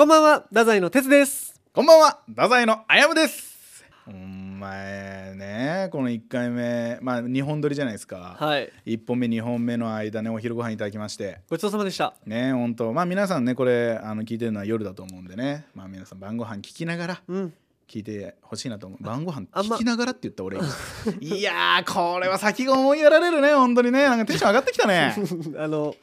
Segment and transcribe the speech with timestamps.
[0.00, 1.60] こんばんは、太宰の哲です。
[1.74, 3.84] こんばんは、太宰のあやむです。
[4.06, 8.34] お前ね、この1回目、まあ2本撮りじゃないですか。
[8.40, 8.72] はい。
[8.86, 11.40] 1本目、2本目の間ね、お昼ご飯いただきまして。
[11.50, 12.14] ごちそうさまでした。
[12.24, 17.52] ね、本当まあ皆さんね、これあの聞いてるのは夜だと思うんでね、まあ皆さん晩ご飯聞きながらうん。
[17.86, 19.04] 聞いてほしいなと思う。
[19.04, 20.66] 晩ご飯聞きながらって言った俺今。
[21.20, 24.04] いやー、これは先が思いやられるね、本当にね。
[24.04, 25.14] なんかテンション上がってきたね。
[25.60, 25.94] あの、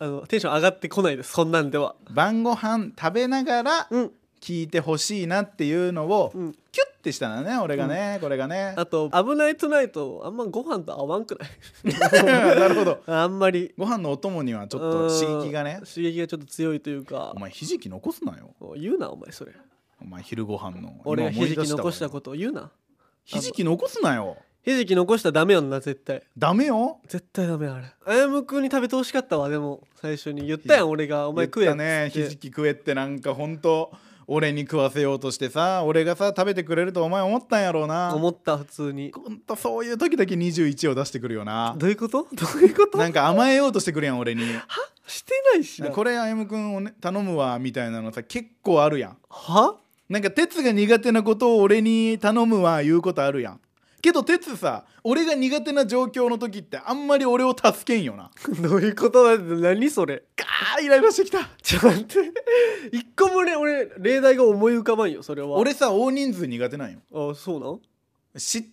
[0.00, 1.32] あの、テンション上がってこないです。
[1.32, 1.94] そんなんでは。
[2.10, 4.12] 晩ご飯食べながらうん。
[4.40, 8.74] 聞いてほしいなっていうのを、うんキュッてしたのね、俺がね、これがね。
[8.76, 13.02] あと、危ないトゥナイト、あんまご飯と合わんくない なるほど。
[13.06, 13.72] あんまり。
[13.76, 17.40] ご飯のお供にはちょっと刺激がねうん刺激がちょっと強いというかお。
[17.40, 19.52] 前ひじき残すなよ言うな、お前それ。
[20.00, 22.70] お前昼ご飯の俺が今思いひじき残したことを言うな。
[23.24, 26.22] ひじき残すなよひじき残したらダメよな、絶対。
[26.36, 26.98] ダメよ？
[27.08, 27.84] 絶対ダメあれ。
[28.04, 31.28] あやむくんに食べてほしかったわ、でも、最初に言ったやん、俺が。
[31.28, 32.10] お前食え言ったね。
[32.12, 33.92] ひじき食えってなんかほんと
[34.26, 38.14] 俺に食わせようとしてさ俺がさ食べてくれるとお前思ったんやろうな。
[38.14, 39.10] 思った、普通に。
[39.10, 41.74] ほんとそういう時だけ21を出してくるよな。
[41.78, 42.26] どういうこと？
[42.34, 42.98] どういうこと？
[42.98, 44.42] なんか甘えようとしてくるやん俺に。
[45.06, 45.88] してないしな。
[45.88, 49.16] これあやむくんを、ね、頼むわみたいなのさ結構あるやん。
[49.30, 49.76] は？
[50.10, 53.60] なんか鉄が苦手なことを俺に頼むは言うことあるやん
[54.00, 58.30] けど鉄さ俺が苦手な状況の時ってあんまり俺を助けんよな。
[58.62, 60.22] どういうことだって何それ。
[60.36, 61.48] ガーイライラしてきた。
[61.62, 62.32] ちょっと待って。
[62.92, 65.48] 一個もね俺例題が思い浮かばんよそれは。
[65.56, 67.00] 俺さ大人数苦手なんよ。
[67.12, 67.80] あそうなん？
[68.38, 68.64] 知っ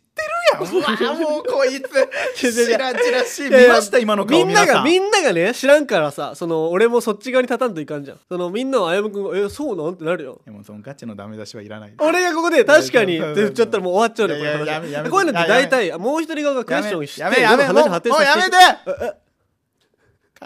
[0.60, 5.04] もうこいつ違う違うしらじらしい見ました今の顔みんながみん。
[5.08, 8.20] んながね知らんからさその俺もそっち側に立たんといかんじゃん。
[8.30, 10.42] そのみんなはあやむくんが「えそうなん?」ってなるよ。
[10.46, 11.94] でもそのガチのダメ出しはいらない。
[12.00, 19.25] 俺がここで確かにって言っちゃったらもう終わっちゃうねこのやめやめ話こういうのって大体もう一人側がクエスチョンしてやめやめやめて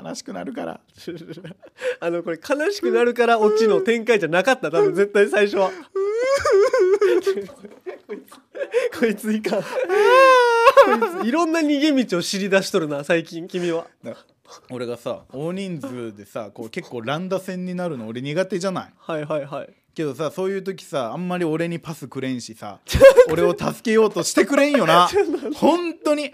[0.04, 0.80] 悲しくなるから。
[2.00, 4.72] あのこれ悲しくなるからオチの展開じゃなかった。
[4.72, 5.72] 多分絶対最初は。
[8.08, 9.62] こいつこいついかん。
[9.62, 9.68] こ
[11.22, 13.88] いついろんな逃げ道を知り出しとるな最近君は。
[14.04, 14.16] だ
[14.72, 18.94] 俺がさ大人数でさこう結構乱打戦になるの俺苦手じゃない？
[18.98, 19.74] はいはいはい。
[19.94, 22.80] けどさそういう時さあんまり俺にパスくれんしさ
[23.32, 25.08] 俺を助けようとしてくれんよな。
[25.56, 26.34] 本当に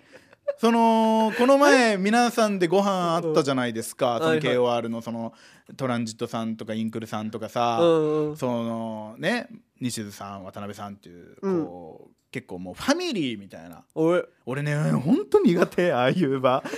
[0.57, 5.33] そのこの前皆さんでご飯あったじゃないですか、その KOR のその
[5.77, 9.47] トランジットさんとかインクルさんとかさ、そのね
[9.79, 11.65] 西津さん渡辺さんっていううん。
[11.65, 13.85] こう、結構もうファミリーみたいな。
[13.95, 16.61] 俺ね本当苦手ああいう場。
[16.67, 16.73] す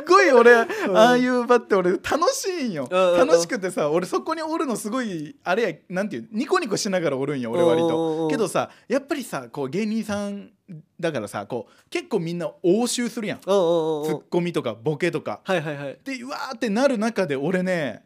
[0.00, 8.28] っごい俺、ああいう場って俺楽しいんよ、楽しくてさ俺そこにおるのすごいあれやなんていうニコニコしながらおるんよ俺割と。
[8.28, 10.52] けどさやっぱりさこう芸人さん
[11.00, 13.40] だからさこう結構みんな応酬するやん。
[13.40, 15.40] ツッコミとかボケとか。
[15.42, 15.98] はいはいはい。
[16.04, 18.04] でうわーってなる中で俺ね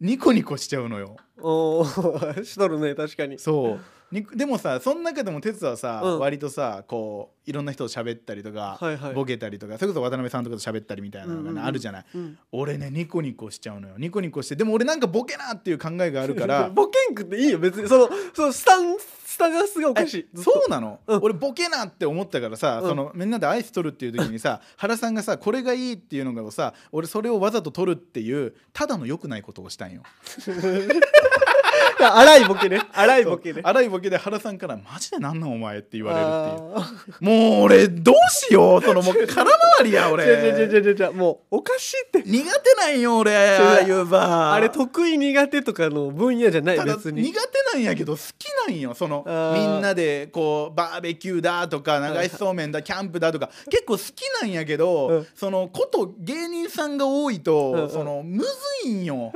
[0.00, 1.16] ニコニコしちゃうのよ。
[1.42, 3.40] おー しとるね確かに。
[3.40, 3.72] そう。
[3.72, 3.78] に
[4.12, 6.18] でもさその中でも哲はさ、うん。
[6.18, 9.14] 割とさこういろんな人と喋ったりとか、はいはい。
[9.14, 11.64] ボケたりとかそれこそ渡辺さんとかと喋ったりみたいなのがね、うんうんうん。
[11.64, 12.04] あるじゃない。
[12.14, 12.38] うん。
[12.50, 13.94] 俺ねニコニコしちゃうのよ。
[13.98, 17.88] ニコニコしてでも俺なんかボケなっていう考えがあるから ボケんくっていいよ別に。
[17.88, 20.42] そのそのスタンスタがすがおかしい。
[20.42, 21.20] そうなの、うん。
[21.22, 22.88] 俺ボケなって思ったからさ、うん。
[22.88, 30.02] そのみんなでアイス取るっていう時にさ原さんがさこれがいいっていうのがさ俺それをわざと取るっていうただの良くないことをしたんよ
[31.98, 32.80] 荒いボケね。
[32.92, 33.60] 荒いボケね。
[33.64, 37.30] 荒いボケで原さんから「マジでなんなんお前」って言われるっていう。
[37.30, 40.24] もう俺どうしようそのもう空回りや俺。
[40.24, 42.22] 違う違う違う違う違うもうおかしいって。
[42.22, 44.52] 苦手なんよ俺ああいう場。
[44.54, 47.22] あれ得意苦手とかの分野じゃない別に。
[47.22, 49.24] 苦手なんやけど好きなんよその
[49.54, 55.26] みんなでこうバーベキューだとか流しそうめんだキャンプだとか結構好きなんやけど、うん。
[55.34, 57.90] そのこと芸人さんが多いと、うんうん。
[57.90, 58.50] そのむず
[58.84, 59.32] いんよ。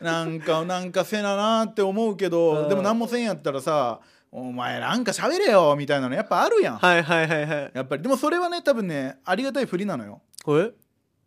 [0.00, 2.68] なんかなんかせななって思うけど、うん。
[2.68, 4.00] でも何もせんやったらさ
[4.30, 7.70] 「お前なんか喋れよ」みたいなのやっぱあるやん、はいはいはいはい。
[7.74, 8.02] やっぱり。
[8.02, 10.20] でもそれはね多分ねありがたい振りなのよ。
[10.48, 10.72] え？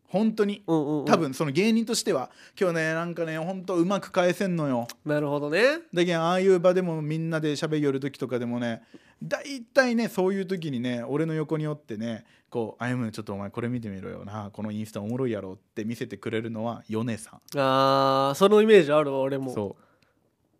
[0.07, 0.61] 本当に。
[0.67, 1.05] うんうんうん。
[1.05, 2.29] 多分その芸人としては。
[2.59, 4.87] 今日ねなんかねほんとうまく返せんのよ。
[5.05, 5.61] なるほどね。
[5.93, 8.81] だけどああいう場でもみんなで喋りよる時とかでもね
[9.23, 14.49] 大体ねそういう時にね俺の横におってねこう「あやむちょっとお前これ見てみろよな。
[14.51, 17.39] このインスタおもろいやろ」って見せてくれるのは米さん。
[17.57, 19.53] あーそのイメージあるわ俺も。
[19.53, 19.83] そう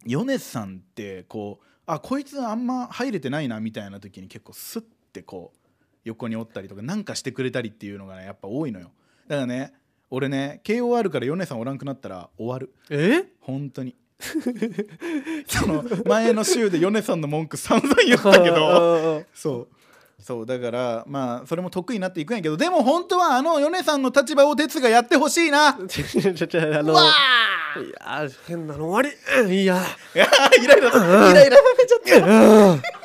[0.06, 4.84] 米さんってこうあこいつあんま入れてないなみたいな時に結構スッ
[5.14, 5.58] てこう
[6.04, 8.92] 横におったりとかなんかしてくれたりっていうのがねやっぱ多いのよ。
[9.28, 9.74] だからね
[10.10, 12.74] 俺ね KOR から米さんおらんくなったら終わる。
[12.90, 13.24] え？
[13.40, 13.96] 本当に。
[15.48, 18.56] その前の週で米さんの文句散々言ったけど。
[18.56, 19.68] どそう
[20.22, 25.70] そうだからまあそれも得意になっていくんやけどでも本当はあの米さんの立場を哲がやってほしいな。
[25.70, 27.04] あのわ
[27.78, 29.42] いや変なの終わり。
[29.44, 29.82] うんいいや。
[30.14, 33.02] イライライライラさせちゃった。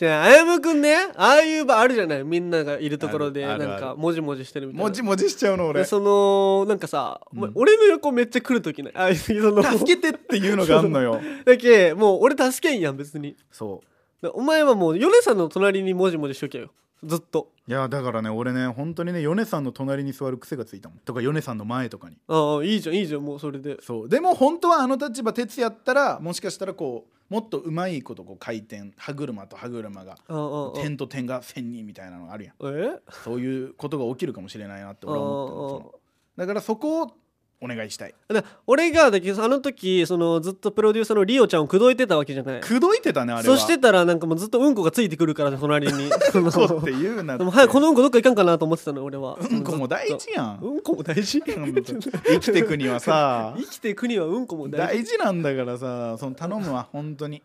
[0.00, 0.96] じゃああやむくんね。
[1.14, 2.24] ああいう場あるじゃない。
[2.24, 4.88] みんながいるところでなんかもじもじしてるみたいな。
[4.88, 5.80] もじもじしちゃうの俺。
[5.80, 7.52] でそのなんかさ、うん。
[7.54, 8.92] 俺の横めっちゃ来る時ない？
[8.94, 11.20] ああいうその助けてっていうのがあんのよ。
[11.44, 13.36] だけもう俺助けんやん別に。
[13.52, 13.86] そう。
[13.86, 13.90] だ
[14.28, 16.70] お前はもう米さんの隣にもじもじしとけよ。
[17.02, 17.50] ずっと。
[17.66, 20.98] いやだからね俺ね本当にね米さんの隣に座る癖がついたもん。
[20.98, 22.18] とか米さんの前とかに。
[22.28, 23.78] ああいいじゃんいいじゃんもうそれで。
[23.80, 24.08] そう。
[24.08, 32.54] でも本当はあの立場哲やったらもしかしたらこうもっとうまいことこう回転歯車と歯車がああああ点と点が線にみたいなのがあるやん。
[32.62, 32.98] え？
[33.24, 35.70] そういうことが起きるかもしれないなって俺は思ってるのああ。
[35.70, 35.94] その。
[36.36, 37.12] だからそこを
[37.62, 38.14] お願いしたい。
[38.28, 42.60] だ俺がだけどあの時そのずっとプロデューサーのリオちゃんを口説いてたわけじゃない。
[42.60, 43.56] 口説いてたねあれは。
[43.56, 46.10] そしてたらなんかもうずっとうんこがついてくるから隣に。
[46.32, 49.36] そのそうって言うなで も早くこのうんこどっか行かんかなと思ってたの俺は。
[49.38, 50.58] うんこも大事やん。
[50.62, 51.42] うんこも大事。
[51.42, 53.54] 生きてくにはさ。
[53.58, 55.02] 生きていくにはうんこも大事。
[55.02, 57.42] 大事なんだからさその頼むわ本当に。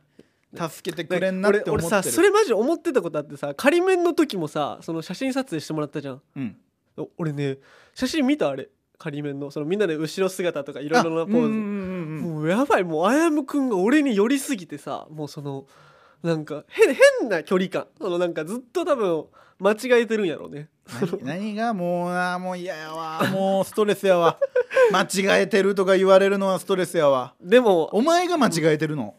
[0.57, 1.87] 助けてくれんなって思俺ってる。
[1.87, 6.21] 俺さそれマジ思ってたことあってさ仮面の時もさその写真撮影してもらったじゃん。
[6.37, 6.55] うん。
[6.97, 7.57] お俺ね
[7.93, 11.61] 写真見たあれ仮面のそのみんなで後ろ姿とかいろいろなポーズ、あうんうんうんう
[12.17, 15.65] んもうやばいもうあやむくんが俺に寄りすぎてさもうその
[16.23, 17.87] なんか変変な距離感。
[17.99, 19.25] そのなんかずっと多分
[19.59, 20.69] 間違えてるんやろうね。
[20.99, 23.21] 何何がもうなもう嫌やわ。
[23.31, 24.39] もうストレスやわ。
[24.91, 27.35] 間違えてるとか言われるのはストレスやわ。
[27.41, 29.15] でもお前が間違えてるの？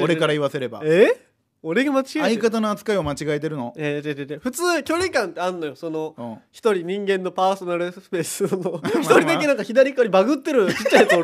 [0.00, 0.82] 俺から言わせれば。
[0.84, 1.31] え？
[1.64, 2.24] 俺が間違えてる。
[2.24, 3.72] 相方の扱いを間違えてるの？
[3.76, 4.40] えー、違う違う違う。
[4.40, 5.76] 普通距離感ってあんのよ。
[5.76, 6.38] そのうん。
[6.50, 8.80] 一人人間のパーソナルスペースの。
[9.00, 11.22] 一人だけなんか左側にバグってるちっちゃいやつお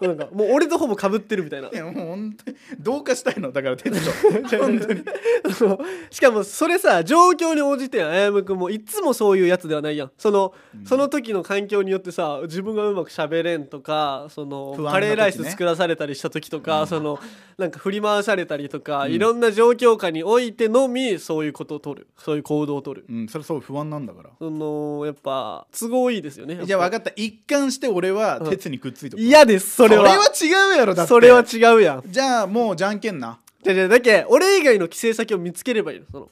[0.00, 1.68] なんかもう俺とほぼかぶってるみたいな。
[1.68, 3.52] いやもう本当にどうかしたいの。
[3.52, 4.10] だから哲と
[4.58, 5.04] 本当に。
[6.10, 10.10] しかもそれさ状況に応じてあやむくんもいつもそういうやつではないやん。
[10.18, 10.54] その,、
[10.84, 14.90] その時の環境によってさ自分がうまくしゃべれんとかその、ね。
[14.90, 17.18] カレーライス作らされたりした時とか、その
[17.58, 22.06] なんか振り回されたりとか、いろんな状況下においてのみそういうことを取る。
[22.16, 23.06] そういう行動を取る。
[23.08, 24.30] うんそれそう不安なんだから。
[24.38, 26.60] そのやっぱ都合いいですよね。
[26.64, 27.12] じゃあ分かかった。
[27.16, 30.14] 一貫して俺は鉄にくっついて嫌ですそそれは。
[30.14, 31.08] れは違うやろだって。
[31.08, 32.02] それは違うやん。
[32.06, 33.38] じゃあもうじゃんけんな。
[33.62, 36.28] じゃじゃだけ俺以外の帰省先を見つければいいのその。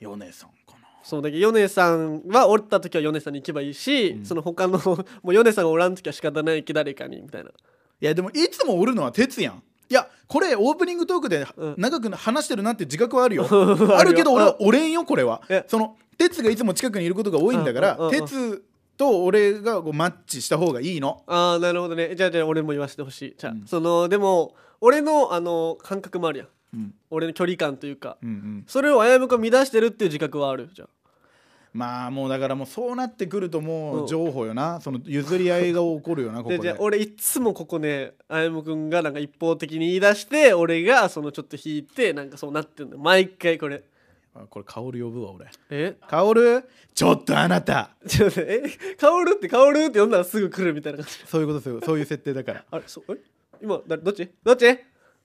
[0.00, 0.88] 米さんかな。
[1.02, 4.78] そうだけど米さんはおった時は米さんに行けばいいし、その他の
[5.22, 7.50] もう米さんがおらん時は仕方ないけど誰かにみたいな。
[7.50, 7.52] い
[8.00, 9.62] やでもいつもおるのは鉄やん。
[9.90, 11.74] いやこれオープニングトークでうん。
[11.78, 13.46] 長く話してるなって自覚はあるよ。
[13.96, 15.42] あるけど俺はおれんよこれは。
[15.48, 18.62] えその鉄がいつも近くにいることが多いんだからうんうんうんうん鉄
[18.98, 21.22] と俺がこうマッチした方がいいの。
[21.26, 22.14] ああなるほどね。
[22.16, 23.34] じゃあじゃあ俺も言わせてほしい。
[23.38, 23.66] じゃあ、うん。
[23.66, 26.48] そのでも俺のあの感覚もあるやん。
[26.74, 26.94] うん。
[27.10, 28.18] 俺の距離感というか。
[28.22, 28.64] うんうん。
[28.66, 30.88] それをあやむくん乱してるっていう自覚はあるじゃん
[31.74, 34.06] まあもうだからもうそうなってくるともううん。
[34.08, 34.80] 情報よな。
[34.80, 36.56] その譲り合いが起こるよな ここで。
[36.58, 42.96] でじゃあ俺いつもここねあやむくんがなんか一方的に言い出して俺がそのちょっと引いてなんかそうなってんの。
[42.96, 43.84] よ毎回これ
[44.42, 45.46] あこれ薫呼ぶわ俺。
[45.70, 45.96] え？
[46.08, 46.64] 薫？
[46.94, 47.90] ちょっとあなた。
[48.06, 48.62] ちょっとえ
[48.98, 51.12] カオルってカオルって呼んだらすぐ来るみたいな感じ。
[51.26, 52.64] そういうことそういうそういう設定だから。
[52.70, 53.18] あれそうえ？
[53.62, 54.28] 今だどっち？
[54.44, 54.78] どっち？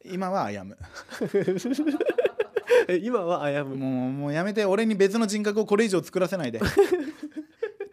[0.06, 0.78] 今はあやむ。
[2.88, 3.76] え今はあやむ。
[3.76, 6.60] もうもうやめて俺に別の人格をこれ以上作らせないで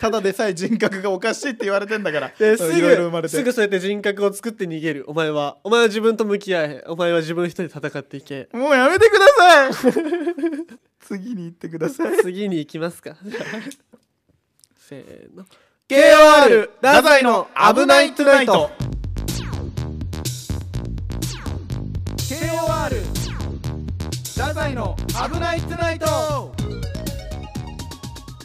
[0.01, 2.33] ただでさえ人格がおかしいって言われてんだから。
[2.39, 3.37] ですいろいろ生まれて。
[3.37, 5.05] ぐすぐそうやって人格を作って逃げる。
[5.07, 6.85] お前はお前は自分と向き合え。
[6.87, 8.49] お前は自分一人で戦っていけ。
[8.55, 9.73] もうやめてください。
[11.01, 12.17] 次に行ってください。
[12.23, 13.15] 次に行きますか。
[14.89, 15.45] せーの。
[15.87, 18.71] KOR 太宰の危ないトゥナイト。
[22.17, 23.05] KOR
[24.35, 24.97] 太宰の
[25.31, 26.55] 危ないトゥナイト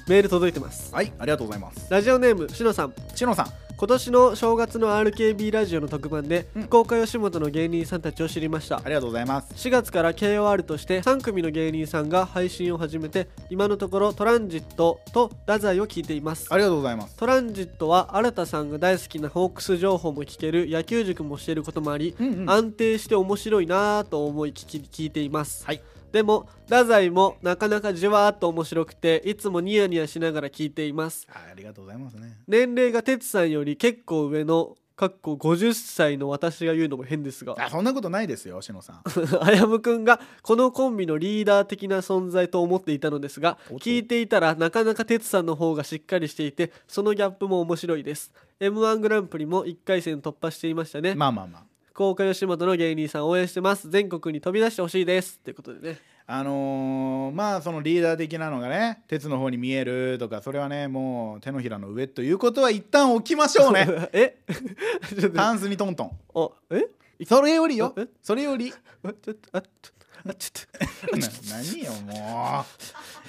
[0.08, 0.94] メール届いてます。
[0.94, 1.88] はいありがとうございます。
[1.90, 2.94] ラジオネームしのさん。
[3.16, 3.48] しのさん。
[3.78, 6.62] 今年の正月の RKB ラジオの特番で、うん。
[6.64, 8.78] 福岡吉本の芸人さんたちを知りました。
[8.78, 9.54] ありがとうございます。
[9.56, 16.48] 4月から KOR として3組の芸人さんが配信を始めて今のところトランジットと太宰を聞いています。
[16.52, 17.18] ありがとうございます。
[17.18, 22.50] トランジットは新田さんが大好きなホークス情報も聞ける野球塾もしていることもあり、うんうん。
[22.50, 25.82] 安定して面白いなぁと思い聞き聞いています、はい
[26.16, 31.28] でも太宰もなかなかじわーっと面白くていつもニヤニヤしながら聞いています。
[31.30, 32.38] あありがとうございますね。
[32.48, 37.58] 年齢が哲さんより結構上のかっこ50歳の私が言うのも変ですが。
[37.60, 39.02] あそんなことないですよしのさん。
[39.42, 48.32] あやむくんがこのコンビのリーダー的な存在と思っていたのですが聞いていたらなかなか哲さんの方がしっかりしていてそのギャップも面白いです。
[48.62, 53.90] m 1グランプリも1回戦突破していましたね、まあまあまあ福岡吉本の芸人さん応援してます。
[53.90, 55.40] 全国に飛び出してほしいです。
[55.40, 55.98] ということでね。
[56.28, 63.88] あのーまあそのリーダー的なのがね鉄の方に見えるとかそれはねもう手のひらの上ということは一旦置きましょうね。
[64.12, 64.36] え？
[65.34, 66.12] タンスにトントン。
[66.36, 66.90] あえ？
[67.26, 67.94] それよりよ。
[67.96, 68.08] え？
[68.22, 68.74] それより。
[69.02, 69.94] あちょっとあちょっ
[70.26, 71.18] とあちょっと。
[71.18, 71.28] な
[71.64, 72.66] 何よも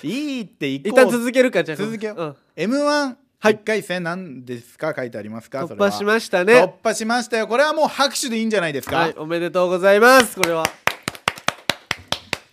[0.03, 0.05] う。
[0.05, 1.79] いいって一旦続けるかじゃあ。
[1.79, 2.21] 続けよう。
[2.21, 2.37] うん。
[2.57, 3.15] m 1
[3.47, 3.57] はい。
[3.57, 4.93] 1回戦何ですか？
[4.97, 5.67] 書いてありますか？
[5.69, 5.89] それは。
[5.89, 7.47] 突破しました突ね破しましたよ。
[7.47, 10.37] これはもう拍手でいいんじゃないですか、はいおめでとうございます。
[10.37, 10.65] これは。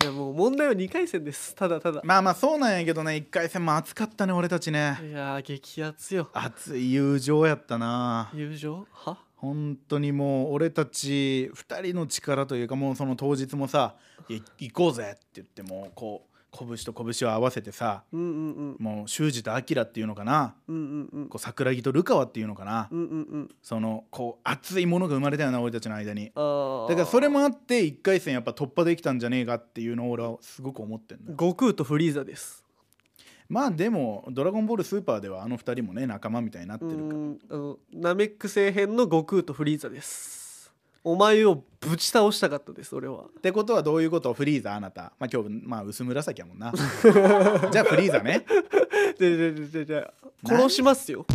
[0.04, 1.56] いやもう問題は2回戦です。
[1.56, 2.02] ただただ。
[2.04, 3.14] まあまあそうなんやけどね。
[3.14, 5.00] 1回戦も熱かったね俺たちね。
[5.02, 6.30] いやー激アツよ。
[6.34, 8.30] 熱い友情やったな。
[8.34, 8.86] 友情？
[8.92, 9.18] は？
[9.38, 13.96] 本当にもう俺たち2人の力というかもうその当日もさ
[14.30, 18.76] 「い行こうぜ」って言ってもうこう拳と拳を合わせてさうんうんうん。
[18.80, 20.56] もう修二と明っていうのかな。
[20.68, 21.28] うんうんうん。
[21.30, 22.88] こう桜木とルカワっていうのかな。
[22.92, 23.50] うんうんうん。
[23.62, 26.28] そのこう熱いものが生まれたよな俺たちの間に。
[26.28, 31.38] だからそれもあって1回戦やっぱ突破できたんじゃねえかっていうのを俺はすごく思ってんだよ。
[31.38, 32.64] 悟空とフリーザです。
[33.50, 37.56] まあでも「ドラゴンボールスーパー」ではあの2人もね仲間みたいになってうるか
[37.94, 38.10] ら。
[38.12, 40.43] ナメック星編の悟空とフリーザです
[41.04, 43.24] お前をぶち倒したかったです俺は。
[43.26, 44.34] ってことはどういうこと？
[44.34, 45.14] フリーザあなた。
[45.20, 46.72] まあ今日まあ薄紫やもんな。
[47.72, 48.46] じゃあフリーザね。
[49.20, 50.14] ででででで
[50.46, 51.26] 殺しますよ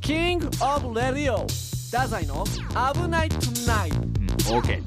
[0.00, 1.46] キングオブレディオ
[1.92, 4.82] 太宰の危ないトゥナイトうん OK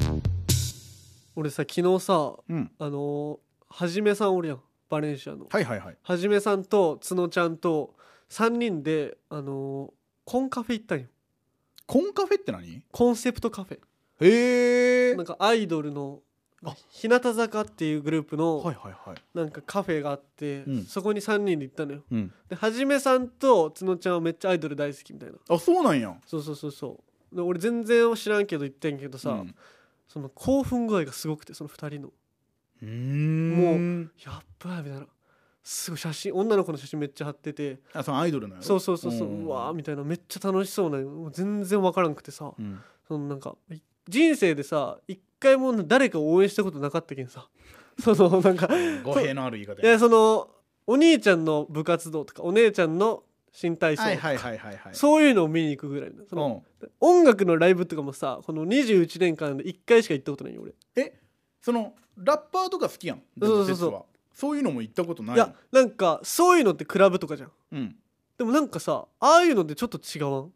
[1.36, 3.38] 俺さ昨日さうんあのー
[3.70, 7.96] はじめさんおるやんバレンシアのはいはいはいはじめさんと角ちゃんと
[8.30, 9.92] 3人であのー
[10.26, 11.06] コンカフェ行ったんよ
[11.88, 12.84] コンカフェって何？
[12.92, 13.80] コンセプトカフェ。
[14.20, 15.16] へえ。
[15.16, 16.20] なんかアイドルの
[16.64, 16.76] あ。
[16.90, 19.18] 日向坂っていうグループのはいはいはい。
[19.34, 20.84] なんかカフェがあって、うん。
[20.86, 22.04] そこに3人で行ったのよ。
[22.12, 22.34] うん。
[22.50, 25.38] ではじめさんと角ちゃんはめっちゃアイドル大好きみたいな。
[25.50, 26.16] あそうなんや。
[26.26, 27.00] そうそうそうそ
[27.32, 27.36] う。
[27.36, 29.56] で俺全然知らんけど言ってんけどさ、うん。
[30.10, 32.10] その興奮具合がすごくてその2人の。
[32.82, 34.04] うーん。
[34.04, 35.08] もやっばいみたいな
[35.70, 37.80] すごい写真女の子の写真めっちゃ貼ってて。
[37.92, 39.44] あそのアイドルのそうそうそうそう、ん。
[39.44, 42.54] うわーみたいなめっちゃ楽しそうなもう全然わからんくてさ。
[42.58, 42.80] うん。
[43.06, 47.50] そのなんかい人生でさ一回も誰かを応援したことなかったけんさ。
[48.00, 48.70] そのなんか
[49.04, 50.50] 語弊のある言い方いやその
[50.86, 54.36] お兄ちゃんの部活動とかお姉ちゃんの新体操とか、
[54.94, 56.26] そういうのを見に行くぐらいの。
[56.30, 56.90] そのうん。
[57.02, 60.74] 音楽のライブとかもさこの21年間で1回しか行ったことないよ俺。
[60.96, 61.20] え？
[61.62, 63.22] そのラッパーとか好きやん？
[63.42, 67.52] そうそうそうそういうのも行ったことないいやなんかそういうのってクラブとかじゃん。
[67.72, 67.96] うん。
[68.38, 70.52] でもなんかさああいうのってちょっと違わん？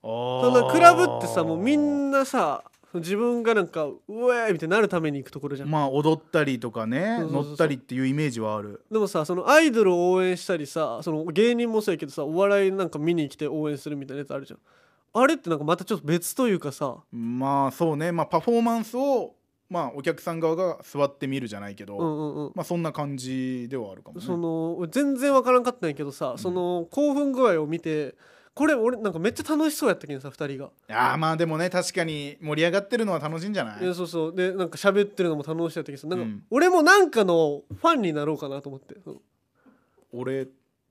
[0.00, 8.86] そそのクラブってさもうみんなさ自分がなんかうえーみたいになるために行くところじゃん、まあ踊ったりとかね乗ったりっていうイメージはある。
[8.90, 14.60] でもさそのアイドルを応援したりさその芸人もそうやけどさお笑いなんか見に来て応援するみたいなやつあるじゃん。
[15.16, 16.96] あれってなんかまたちょっと別というかさ。
[17.12, 18.12] まあそうね。
[18.12, 19.34] まあパフォーマンスを
[19.74, 22.52] まあお客さん側が座ってみるじゃないけど、うんうんうん。
[22.54, 24.24] まあそんな感じではあるかもね。
[24.24, 26.38] その俺全然わからんかったんやけどさ、ん。
[26.38, 28.14] その興奮具合を見て
[28.54, 33.80] これ俺なんかめっちゃ楽しそうやったけんさ2人が、ああまあでもね確かに盛り上がってるのは楽しいんじゃない？
[33.80, 34.34] でそうそう。
[34.34, 36.42] でなんか喋ってるのも楽しそうやったけどさなんか、うん。
[36.50, 38.94] 俺もなんかのファンになろうかなと思って。
[39.04, 39.16] その
[40.12, 40.46] 俺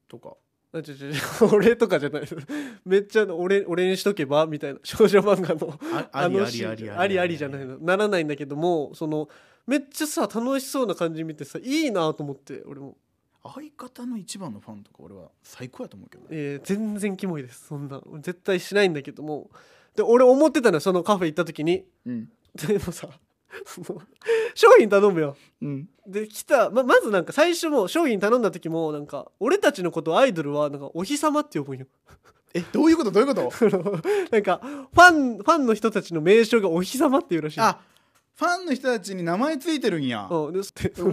[0.09, 0.31] とか。
[0.31, 0.33] あ
[0.81, 1.05] ちょち
[1.53, 2.23] 俺とかじゃない。
[2.85, 4.79] めっちゃ俺俺にしとけばみたいな。
[4.83, 5.79] 少女漫画の。
[6.11, 7.19] あのシーンりありあり。
[7.19, 7.77] ありじゃないの。
[7.77, 9.29] ならないんだけどもその
[9.67, 12.97] めっちゃさ楽しそうな感じ見てさいいなと思って俺も、
[13.43, 17.67] 相方の一番のファンとか俺は最高やと思うけどねえー全然キモいです。
[17.67, 19.51] そんな絶対しないんだけども。
[19.95, 21.85] で俺思ってたのよそのカフェ行った時に。
[22.05, 22.29] うん。
[22.55, 23.09] でもさ
[24.55, 25.35] 商品頼むよ。
[25.61, 25.89] うん。
[26.07, 31.85] で来たままずなんか最初も商品頼んだ時もなんか俺たちのことアイドルはなんかお日様って呼ぶんよ。
[32.53, 33.11] えどういうこと？
[33.11, 33.51] どういうこと？
[34.31, 37.59] なんかファンファンの人たちの名称がお日様っていうらしい。
[37.61, 37.79] あ
[38.35, 40.27] ファンの人たちに名前ついてるんや。
[40.31, 40.61] 俺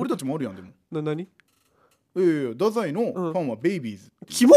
[0.09, 0.69] たちもあるやんでも。
[0.91, 1.29] な何？
[2.17, 4.55] いやいや太宰のファンはベイビーズ、キモ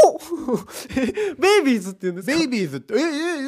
[0.98, 2.36] えベイビーズって言うんですか？
[2.38, 2.94] ベイビーズって。
[2.96, 3.02] ええ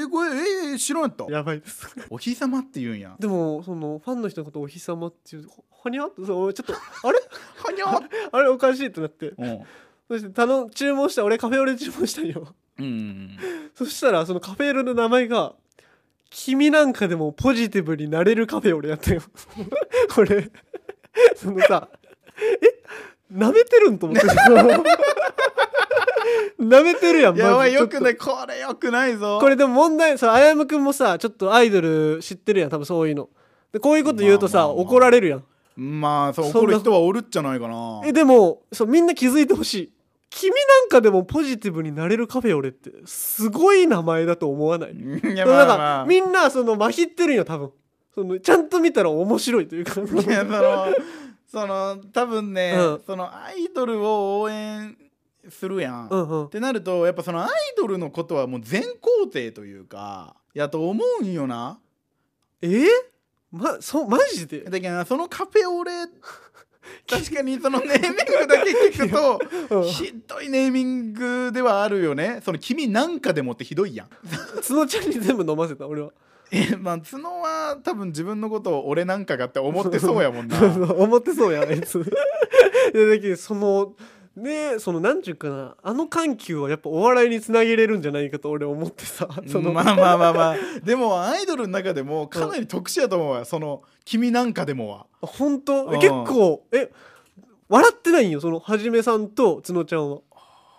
[0.03, 0.31] えこれ
[0.69, 1.25] ええ知らんやった。
[1.31, 1.88] やばいです。
[2.12, 3.15] お日様って言うんや。
[3.19, 6.24] でもそのファンの人のことお日様っていうほはにゃって？
[6.25, 7.19] そうちょっとあれ？
[7.63, 8.00] はにゃ
[8.31, 9.33] あれおかしいってなって。
[9.38, 9.59] うん。
[10.07, 12.53] そして頼ん注文した俺カフェオレ注文したんよ。
[12.77, 13.38] うん
[13.74, 15.55] そしたらそのカフェオレの名前が
[16.29, 19.21] 「君なんかでもポジティブになれるカフェオレ」やったよ。
[20.13, 20.51] これ。
[21.35, 21.89] そのさ
[22.62, 22.64] え
[23.36, 24.25] なめてるんと思って。
[26.58, 28.15] なめてるやんやばいよくない。
[28.15, 29.39] これよくないぞ。
[29.39, 33.30] これでも問題さあやむくんもさちょっとアイドル知ってるやん多分そういうの。
[33.72, 34.84] でこういうこと言うとさ、まあまあまあ。
[34.86, 35.44] 怒られるやん。
[35.75, 38.01] まあそう怒る人はおるっちゃないかな。
[38.06, 39.92] えでもそうみんな気づいてほしい。
[40.30, 42.92] 君なんかでもポジティブになれるカフェオレって。
[43.06, 44.92] すごい名前だと思わない？
[44.94, 46.06] いやだからまあまあ。
[46.06, 47.72] みんなそのまひってるんよ多分。
[48.13, 50.00] そのちゃんと見たら面白いというか。
[50.00, 50.88] いやその
[51.55, 53.03] その多分ね、うん。
[53.05, 54.97] そのアイドルを応援
[55.47, 56.50] するやん、っうんうん。
[56.50, 61.79] てなるとやっぱそのアイドルのことはもう全肯定というかやと思うんよな。
[62.62, 62.67] え？
[62.67, 62.88] ー、
[63.53, 64.65] まそうマジで？
[64.65, 65.91] だけどそのカフェオレ
[67.09, 69.39] 確かにそのネーミングだけ聞くと
[69.77, 69.83] うん。
[69.85, 72.41] ひどいネーミングではあるよね。
[72.43, 74.09] その君なんかでもってひどいやん。
[74.62, 76.12] 角ちゃんに全部飲ませた俺は
[76.51, 80.57] えまあ角は多分自分のことを俺なんかがって思ってそうやもんな。
[80.93, 81.99] 思ってそうやあいつ。
[81.99, 82.11] だ
[83.19, 83.93] けどその
[84.35, 90.55] ねそのなんちゅうかなあの緩急はやっぱお笑いにつなげれるんじゃないかと俺思ってさその、まあまあまあまあ。
[90.83, 95.07] でもアイドルの中でもかなり特殊やと思うわその君なんかでもは。
[95.21, 95.85] 本当？
[95.85, 95.99] うん。
[95.99, 96.91] 結構え
[97.67, 100.19] 笑ってないんよそのはじめさんと角ちゃんは。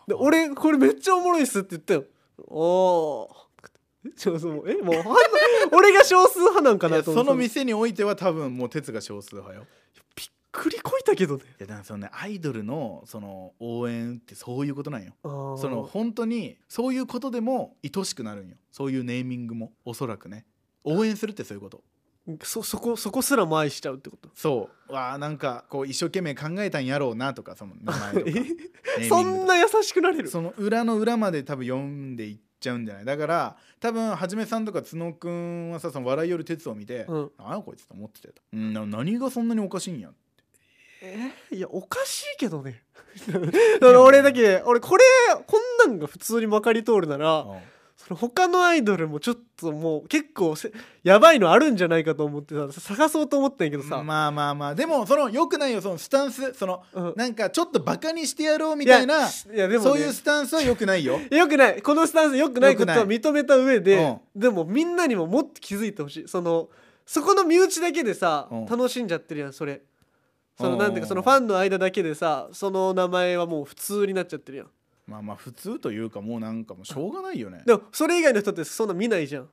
[0.06, 2.04] で俺これめっちゃおもろいっすって言ったよ。
[2.46, 3.45] おー
[4.16, 4.70] そうそう。
[4.70, 4.94] えもう
[5.72, 7.26] 俺が少数派なんかなと思って。
[7.28, 9.66] その店においては多分もう鉄が少数派よ。
[10.14, 11.42] びっくりこいたけどね。
[11.44, 15.12] いやだからそのねアイドルのその応援ってそういうことなんよ。
[15.22, 18.56] その本当にそういうことでも愛しくなるんよ。
[18.70, 20.46] そういうネーミングもおそらくね。
[20.84, 21.82] 応援するってそういうこと。
[22.42, 24.28] そそこそこすらも愛しちゃうってこと？
[24.34, 24.92] そう。
[24.92, 28.24] わあなんかこう一生懸命考えたんやろうなとかその名前とか。
[28.26, 30.28] ネーミングとかそんな優しくなれる？
[30.28, 33.04] その裏の裏まで多分読んでいっちゃうんじゃない？
[33.04, 37.30] だから多分はじめさんとか角くんはさその笑いよる鉄を見て「うん。
[37.38, 40.10] 何やこいつ」と思ってたよ、うん、な何がそんなにおかしいんや
[41.02, 41.30] え？
[41.52, 42.82] ーいやおかしいけどね。
[43.80, 45.04] 俺だけ俺これ
[45.46, 47.58] こんなんが普通にまかり通るならうん
[47.96, 50.70] その他のアイドルもちょっともう結構せ
[51.02, 54.74] やばいのあるんじゃないかと思ってさ探そうと思ったんやけどさ、まあまあまあ。
[54.74, 56.52] でもそのよくないよそのスタンス。
[56.52, 57.14] そのうん。
[57.16, 61.18] なんかちょっとバカにしてやろうみたいないやでも、ね、そういうスタンスはよくないよ。
[61.30, 61.80] よくない。
[61.80, 66.28] このスタンスよくないことは認めた上ででもみんなにももっと気づいてほしい。
[66.28, 66.68] その
[67.06, 68.66] そこの身内だけでさうん。
[68.66, 69.80] 楽しんじゃってるやんそれ。
[70.58, 70.78] そのうん。
[70.78, 74.66] なんていうかそのファンの間だけでさその名前はもう普通になっちゃってるやん
[75.06, 77.62] まあまあ普通というかもうなんかもうしょうがないよね。
[77.64, 79.48] でもそれ以外の人ってそんな見ないじゃん。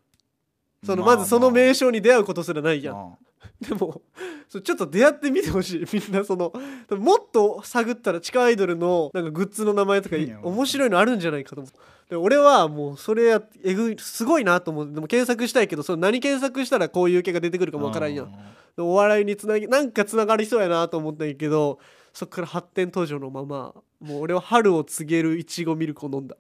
[0.84, 2.96] そのまずその名称に出会うことすらないやん。
[2.96, 3.18] ま
[3.62, 4.02] でも
[4.50, 5.86] ちょっと出会ってみてほしい。
[5.94, 6.52] みんなその
[6.98, 10.90] もっと探ったら地下アイドルのなんかグッズの名前とか面白い。
[10.90, 12.10] のあるんじゃないかと思う。
[12.10, 14.92] で俺はもうそれやえぐいすごいなと思う。
[14.92, 18.34] でも検索したいけどその何検索したらこういう系が出てくるかあもわからんやん。
[18.78, 21.80] お笑いにつなぎなんかつながりそうやなと思ったんやけど
[22.14, 26.38] そっから発展途上のままもう俺は春を告げるいちごミルクを飲んだ。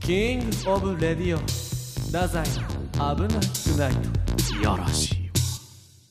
[0.00, 3.92] キングオブレディオ太宰危なくない。
[4.60, 5.32] いやらしいわ。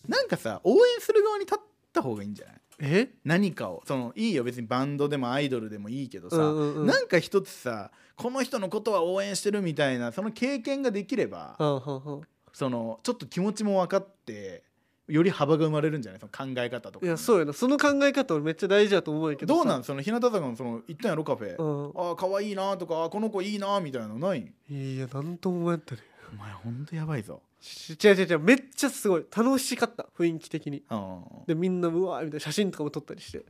[0.07, 1.61] なんかさ応援する側に立っ
[1.93, 2.55] た方がいいんじゃない？
[2.79, 3.09] え？
[3.23, 3.83] 何かを。
[3.85, 4.43] そのいいよ。
[4.43, 6.87] 別にバンドでもアイドルでもいいけどさ、うんうんうん。
[6.87, 12.21] なんか一つさこの人のことは応援してるみたいなその経験ができれば、はんはんはん。
[12.51, 14.63] そのちょっと気持ちも分かって
[15.09, 16.21] より幅が生まれるんじゃない？
[16.21, 17.05] その考え方とか。
[17.05, 19.83] いやそうやなその考え方俺めっちゃ大事だと思うけどどうさなん？
[19.83, 22.09] その日向坂のその行ったんやろカフェ、うん。
[22.09, 24.51] ああ可愛いなとかあーこの子いいなみたいなのない？
[24.69, 27.41] いやなんとも思ったねお前ほんとやばいぞ。
[27.59, 30.83] し違う違う違うめっちゃすごい楽しかった雰囲気的に。
[30.89, 33.39] うんでみんなうわーみたいな写真とかも撮ったりして。
[33.39, 33.45] で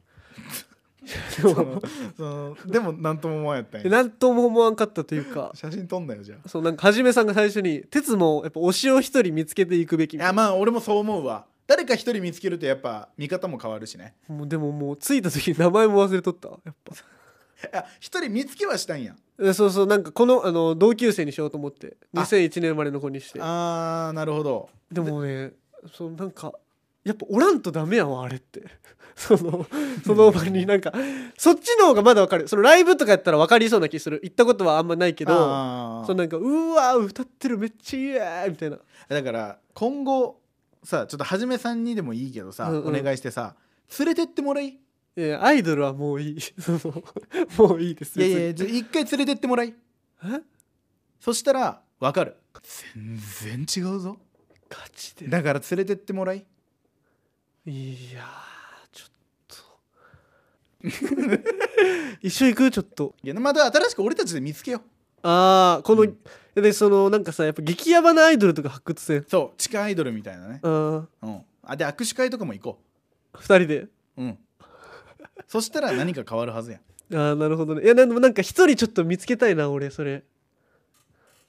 [1.05, 1.81] そもの
[2.17, 3.89] そのでも何とも思わんやったんや。
[3.89, 5.51] なんとも思わんかったというか。
[5.53, 6.49] 写真撮んなよじゃあ。
[6.49, 11.45] そうなんかはじめさんが最初に「鉄もやっぱ推しを一人見つけていくべき」いやまあ俺もそう思うわ。
[11.67, 14.15] 誰か一人見つけるとやっぱ見方も変わるしね。
[14.27, 16.95] もうでももう着いた時に名前も忘れとったわやっぱ。
[17.61, 19.15] いや一人見つけはしたんや。
[19.39, 21.97] えそうそうなんかこのあの同級生にしようと思って。
[22.15, 22.21] あ。
[22.21, 23.39] 2001年生まれの子にして。
[23.41, 24.69] あーなるほど。
[24.91, 25.53] でもね
[25.93, 26.53] そうなんか
[27.09, 28.63] やっぱおらんとダメやわあれって。
[29.17, 29.65] その
[30.05, 30.93] その場になんか
[31.37, 32.47] そっちの方がまだわかる。
[32.47, 34.19] そのライブとかやったら分かりそうな気する。
[34.23, 35.33] 行ったことはあんまないけど
[36.05, 38.77] そのなんかうわ歌ってるめっちゃいいやみたいな。
[39.09, 40.39] だから今後
[40.83, 42.95] さちょっとはじめさんにでもいいけどさ、うんうん。
[42.95, 43.55] お願いしてさ
[43.97, 44.67] 連れてってもらい。
[44.67, 44.79] い
[45.17, 46.39] いやアイドルはもういい。
[47.57, 48.55] もういいですやいや別に。
[48.55, 49.73] じゃあ一回連れてってもらい。
[50.23, 50.41] え？
[51.19, 52.35] そしたら分かる。
[52.93, 54.17] 全然違うぞ。
[54.69, 55.27] ガチで。
[55.27, 56.45] だから連れてってもらい
[57.65, 59.11] いやーちょっ
[59.47, 59.55] と。
[62.21, 62.71] 一緒行く？
[62.71, 63.15] ちょっと。
[63.23, 64.81] いやまた新しく俺たちで見つけよう。
[65.27, 66.17] ああこの、うん
[66.55, 69.25] でそのなんかさやっぱ激ヤバなアイドルとか発掘せん？
[69.27, 71.05] そう地下アイドルみたいなね、あー。
[71.21, 72.79] うん、あで握手会とかも行こ
[73.35, 73.77] 二人で？
[73.83, 74.37] ううん。
[75.47, 76.81] そしたら何か変わるはずやん。
[77.15, 77.83] ああなるほどね。
[77.83, 80.23] いやでもなんか一人ちょっと見つけたいな俺それ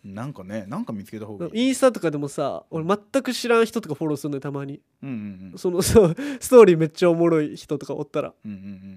[0.03, 1.67] なんかねなんか見つけた方がいい。
[1.67, 4.81] インスタとかでもさ俺全く知らん人とかフォローするのよたまに。
[5.03, 5.59] うんうんうん。
[5.59, 8.33] その そうストーリーめっちゃおもろい人とかおったら。
[8.45, 8.51] うん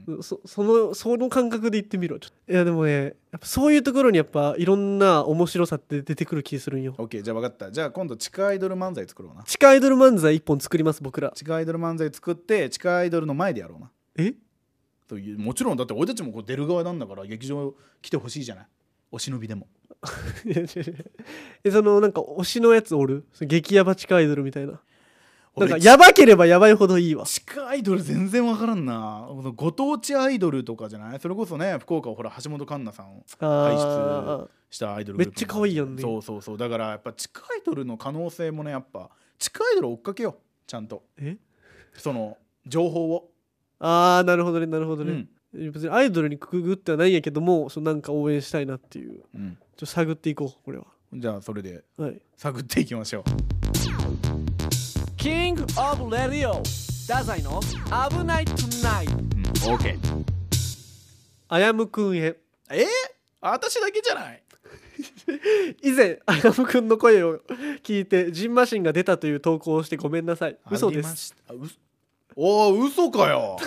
[0.08, 0.24] うんうん。
[0.24, 2.52] そそのその感覚で言ってみろちょっと。
[2.54, 6.96] いやでもねやっぱそういうところにやっぱいろんな面白さって出てくる気するんよ。
[6.98, 7.70] オッケーじゃあ分かった。
[7.70, 9.44] じゃあ今度地下アイドル漫才作ろうな。
[9.44, 11.32] 地下アイドル漫才一本作ります僕ら。
[11.36, 13.92] 地下アイドル漫才作って地下アイドルの前でやろうな。
[14.16, 14.34] え？
[15.06, 18.68] というもちろんだって俺たちもこう出る側なんだから劇場来てほしいじゃない？
[19.14, 19.68] お忍びでも。
[21.64, 23.26] えそのなんか推しのやつおる？
[23.42, 24.72] 激ヤバ地下アイドルみたいな。
[25.56, 27.26] なんか俺ヤバければヤバいほどいいわ。
[27.26, 29.30] 地下アイドル全然分からんな。
[29.56, 31.20] ご当地アイドルとかじゃない？
[31.20, 36.02] それこそね福岡はほら橋本環奈さんをあしたアイドルめっちゃ可愛いやんね。
[36.02, 36.58] そうそうそう。
[36.58, 40.36] だからやっぱ地下アイドルの可能性もねやっぱ地下アイドル追っかけよう。
[40.66, 41.04] ちゃんと。
[41.20, 41.38] ーえ？
[41.94, 43.30] その情報を、
[43.78, 49.12] あーなるほどねなるほどね、うん別にアイドルにくぐってはないんやけどもそのなんか応援したいなっていう。
[49.12, 50.86] ちょうん、っと探っていこうこれは。
[51.14, 52.22] じゃあそれではい。
[52.38, 53.24] 探っていきましょう。
[55.18, 59.98] キングオブレディオ太宰の危ないトゥナイトうん OK
[61.50, 62.36] あやむくんへ。
[62.72, 62.82] え？
[62.82, 62.86] ー、
[63.42, 64.44] 私だけじゃない？
[65.84, 67.40] 以前あやむくんの声を
[67.84, 70.58] 聞いてジンマシンが出たという投稿をしてごめんなさい。
[70.72, 71.54] 嘘でありました。
[71.54, 71.60] う
[72.36, 73.58] おお嘘かよ。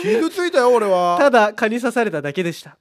[0.00, 1.16] 傷ついたよ俺は。
[1.18, 2.76] ただ蚊に刺されただけでした。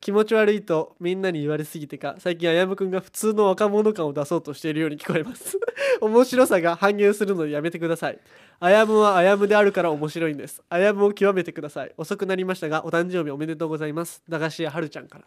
[0.00, 5.58] 気持ち悪いとみんなに言われすぎてか最近あやむくんが普通の若者感を出そうとしているように聞こえます。
[6.00, 8.20] 面白さが半減するのでやめてください。
[8.60, 10.62] あやむはあやむであるから面白いんです。
[10.68, 11.92] あやむを極めてください。
[11.96, 14.22] 遅くなりましたがお誕生日おめでとうございます。
[14.28, 15.24] 駄菓子屋はるちゃんから。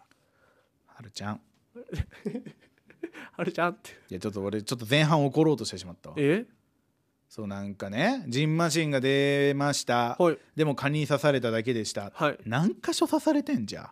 [0.88, 1.42] はるちゃん。
[3.36, 3.92] はるちゃんって。
[4.10, 6.16] いやちょっと俺ちょっと前半怒ろうとしてしまったわ。
[6.18, 6.46] え？
[7.32, 10.15] そうなんかねジンマシンが出ました。
[10.18, 10.38] はい。
[10.56, 12.12] でも蚊に刺されただけでした。
[12.15, 12.38] はい。
[12.44, 13.92] 何箇所刺されてんじゃ？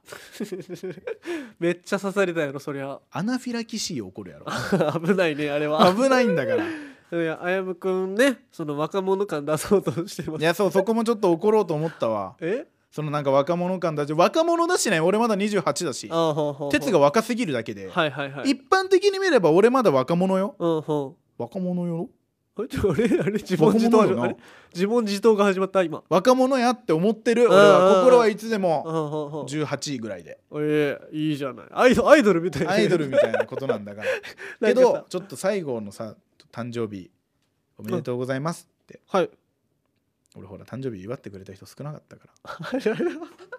[1.60, 3.00] めっちゃ刺されたやろそりゃ。
[3.12, 4.46] アナフィラキシー起こるやろ。
[5.00, 5.94] 危ないねあれは。
[5.94, 6.66] 危ないんだから。
[7.10, 10.42] いやあやむくんねその若者感出そうとしてます。
[10.42, 12.36] いやそうそこもちょっと怒ろうと思ったわ。
[12.42, 12.66] え？
[12.92, 16.10] そのなんか若者感だし若者だしね俺まだ28だし。
[16.12, 16.72] ああほうほうほう。
[16.72, 18.50] 鉄が若すぎるだけで、はいはいはい。
[18.52, 20.56] 一般的に見れば俺まだ若者よ。
[20.58, 22.04] うんほ若者よ。
[22.04, 22.10] う
[22.58, 24.36] あれあれあれ自問自答あれ？
[24.74, 26.04] 自問自答が始まった今。
[26.10, 27.44] 若者やって思ってる？
[27.48, 28.04] 俺は。
[28.04, 30.40] 心はいつでうんもほうほう18位ぐらいで。
[30.56, 31.66] ええいいじゃない。
[31.72, 32.72] アイドアイドルみたいな。
[32.72, 34.08] アイドルみたいなことなんだから。
[34.70, 36.16] けどさちょっと最後のさ
[36.52, 37.10] 誕生日
[37.78, 39.00] おめでとうございますって。
[39.08, 39.30] はい。
[40.36, 42.80] 俺ほら誕生日祝ってくれた人少なかったから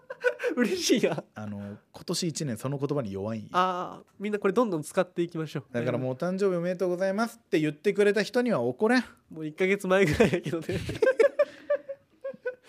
[0.59, 1.59] 嬉しいなあの
[1.92, 3.49] 今年1年その言葉に弱い。
[3.53, 5.64] ああみんなこれどんどん使っていきましょう。
[5.73, 9.05] だからもうお誕生日おめでとうございますって言ってくれた人には怒れん。
[9.31, 10.66] もう1か月前ぐらいやけどね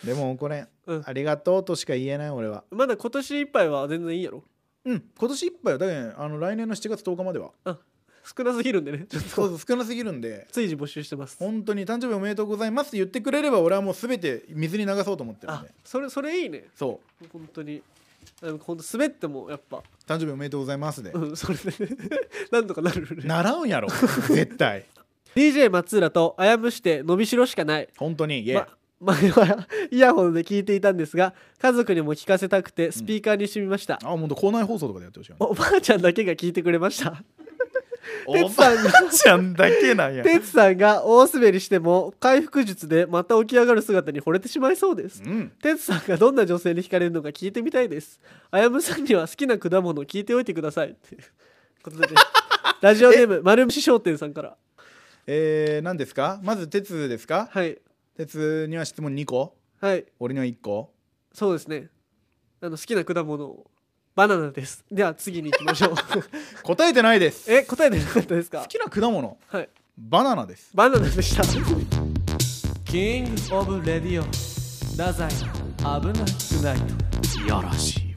[0.03, 1.03] でも怒れん、うん。
[1.05, 2.63] ありがとうとしか言えない俺は。
[2.69, 4.43] まだ今年いっぱいは全然いいやろ。
[4.85, 7.51] うん今年いっぱいはだけどあの来年の7月10日までは
[8.37, 9.05] 少なすぎるんでね。
[9.09, 10.47] ちょっそうとそう少なすぎるんで。
[10.51, 11.37] 随時募集してます。
[11.39, 16.65] 本当に誕生日おめでとうございますって言ってくれれば俺はもう全て水に流そうと思ってるんあでそれそれいいね。
[16.75, 17.27] そう。
[17.31, 17.81] 本当に。
[18.41, 19.83] あの本当滑ってもやっぱ。
[20.05, 21.11] 誕生日おめでとうございますで。
[21.11, 21.73] うんそれで。
[22.51, 23.23] なんとかなるね。
[23.25, 23.89] 習うんやろ。
[24.29, 24.85] 絶対。
[25.35, 27.89] DJ 松浦とあやむして伸びしろしかない。
[27.97, 28.67] 本当にイエー
[28.99, 35.45] ま前はイヤホンで聞いていたんですが家族にも聞かせたくてスピーカーにしてみました、あ本当校内放送とかでやってほしいよね。
[35.49, 37.23] おばあちゃんだけが聞いてくれました
[38.25, 40.23] お哲さんがちゃんだけなんや。
[40.23, 45.21] 哲さんが大滑りしても回復術でまた起き上がる姿に惚れてしまいそうです。
[45.23, 45.51] うん。
[45.61, 48.19] 哲さんがどんな女性に惹かれるのか聞いてみたいです。
[48.51, 50.89] あやむさんには好きな果物を聞いておいてください。
[50.91, 51.21] っていう
[51.83, 52.07] ことで。
[52.07, 52.13] ね
[52.81, 54.55] ラジオネーム丸虫商店さんから。
[55.27, 56.39] えー、何ですか？
[56.43, 57.49] まず鉄ですか？
[57.51, 57.77] はい。
[58.15, 59.55] 鉄には質問2個。
[59.81, 60.05] はい。
[60.19, 60.91] 俺には1個。
[61.33, 61.89] そうですね。
[62.61, 63.69] あの好きな果物を
[64.19, 64.83] バナナです。
[64.91, 65.95] では次に行きましょう。
[66.63, 67.49] 答えてないです。
[67.49, 68.59] え答えてなかったですか？
[68.59, 69.37] 好きな果物。
[69.47, 69.69] はい。
[69.97, 70.71] バナナです。
[70.73, 71.43] バナナでした。
[72.83, 74.23] キングオブレディオ。
[74.91, 76.77] 太宰危なくない。
[77.45, 78.15] いやらしい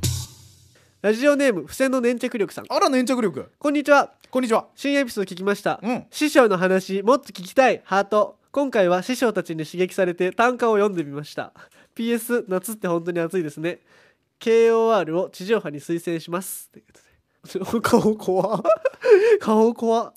[1.03, 2.65] ラジオネーム付箋の粘着力さん。
[2.69, 3.53] あら粘着力。
[3.61, 4.13] こんにちは。
[4.29, 4.67] こんにちは。
[4.75, 6.05] 新エピソード聞きました、うん。
[6.11, 7.81] 師匠の話もっと聞きたい。
[7.85, 8.41] ハート。
[8.51, 11.53] 今回は師匠たちに刺激されて短歌を読んでみました。
[11.95, 13.79] PS 夏って本当に暑いですね
[14.43, 16.69] KOR を地上波に推薦します。
[16.71, 18.63] ということで顔怖っ。
[19.39, 20.15] 顔怖っ。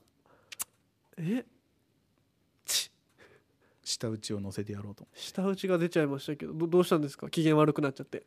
[1.17, 1.45] え？
[2.65, 2.91] ち。
[3.83, 7.29] 舌打ちを乗せてやろうと舌打ちが出ちゃいましたけどどどうしたんですか？
[7.29, 8.23] 機嫌悪くなっちゃって。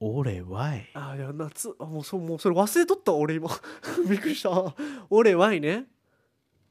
[0.00, 0.88] 俺はい。
[0.94, 1.74] あいや夏。
[1.78, 3.50] あもうそうもうそれ忘れとったわ俺今。
[4.08, 4.74] びっくりした。
[5.10, 5.84] 俺ワイね。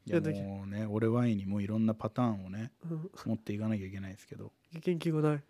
[0.07, 3.12] いやもうね俺ワインにもいろんなパターンをねうん。
[3.25, 4.51] 持っていかなきゃいけないですけど。
[4.73, 5.43] 元気がない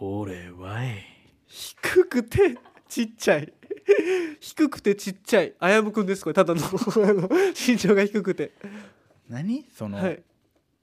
[0.00, 1.04] 俺ワイ
[1.46, 2.56] 低くて
[2.88, 3.52] ちっちゃい。
[4.40, 5.54] 低くてちっちゃい。
[5.58, 6.60] あやむくんですこれただの。
[7.54, 8.52] 身長が低くて。
[9.28, 9.66] 何？
[9.76, 10.22] その、はい。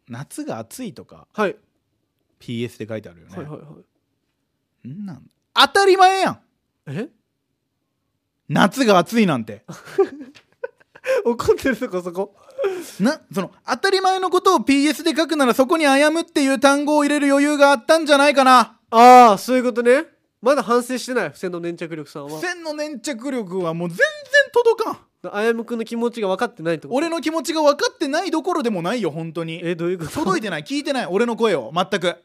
[0.08, 1.56] 夏が暑いとかはい。
[2.40, 3.68] PS で書いてあるよね、はいはいは
[4.84, 4.88] い。
[4.90, 5.24] んなん？
[5.54, 6.40] 当たり前やん。
[6.88, 7.10] え？
[8.50, 9.64] 夏が暑いなんて。
[11.24, 12.36] 怒ってるとこそこ。
[13.00, 13.22] な？
[13.34, 20.06] その当たり前のことを PS で書くならそこに「あやむ」っていう単語を入れる余裕があったんじゃないかなああそういうことね。
[20.42, 22.40] まだ反省してない付箋の粘着力さんは。
[22.40, 24.06] 線の粘着力はもう全然
[24.54, 24.98] 届かん。
[25.34, 26.98] あやむくんの気持ちが分かってないってこと？
[26.98, 29.60] 俺の気持ちが分かってないどころでもないよ本当に。
[29.64, 30.12] えどういうこと？
[30.12, 30.64] 届いてない。
[30.64, 31.08] 聞いてない。
[31.08, 31.74] 俺の声を。
[31.74, 32.16] 全く。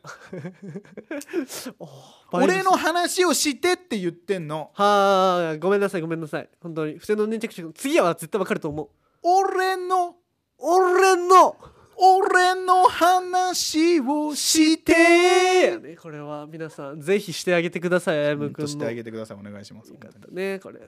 [2.31, 4.71] 俺の話をしてって言ってんの。
[4.75, 6.49] はあごめんなさいごめんなさい。
[6.61, 6.95] 本当に。
[6.95, 8.89] 付箋の粘着力次は絶対分かると思う。
[9.23, 10.17] 俺の？
[10.59, 11.57] 俺の？
[12.03, 15.97] 俺の話をして。
[16.01, 19.37] これは皆さんぜひしてあげてくださいあやむくんしてあげてください。
[19.39, 19.93] お願いします
[20.33, 20.81] ねこれ。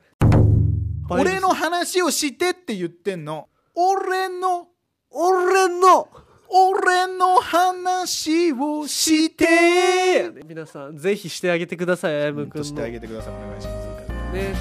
[1.10, 3.48] 俺の話をしてって言ってんの？
[3.74, 4.68] 俺の
[5.10, 6.08] 俺の。
[6.54, 10.30] 俺の話をして。
[10.46, 13.34] 皆さんぜひしてあげてくださいあやむくんしてあげてください。
[13.34, 14.32] お願いします。
[14.32, 14.54] ね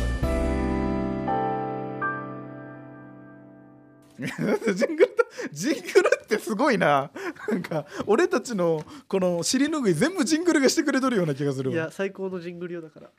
[4.76, 5.21] ジングルと
[5.52, 7.12] ジングルってすごいな。
[7.50, 11.76] なんか俺たちのこの尻拭い全部ジングルがしてくれとるような気がするわ。
[11.76, 13.10] いや最高のジングルよだから。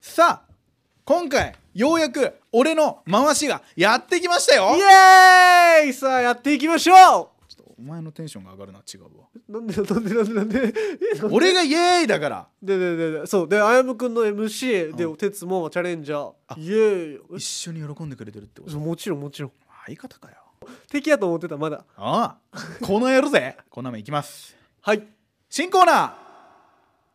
[0.00, 0.52] さあ
[1.04, 4.74] 今回ようやく俺の回しがやってきましたよ。
[4.76, 4.80] イ
[5.84, 5.92] エーイ！
[5.92, 7.30] さあやっていきましょ
[7.78, 9.08] お前のテンションが上がるな違うわ。
[9.48, 10.58] うなんでなんでなんでなんで？
[11.14, 11.34] えなんで？
[11.34, 12.48] 俺がイエーイだから。
[12.62, 13.48] ででででそう。
[13.48, 15.16] であやむくんの MC でうん。
[15.16, 17.36] 哲もチャレンジャあーイエーイ！
[17.36, 18.72] 一緒に喜んでくれてるってこと？
[18.72, 19.52] そうもちろんもちろん。
[19.86, 20.36] 相方かよ
[20.90, 21.84] 敵やと思ってたまだ。
[21.96, 23.56] ああこのやるぜ。
[23.70, 24.56] こんなもんいきます。
[24.82, 25.06] はい。
[25.48, 26.10] 新コーナー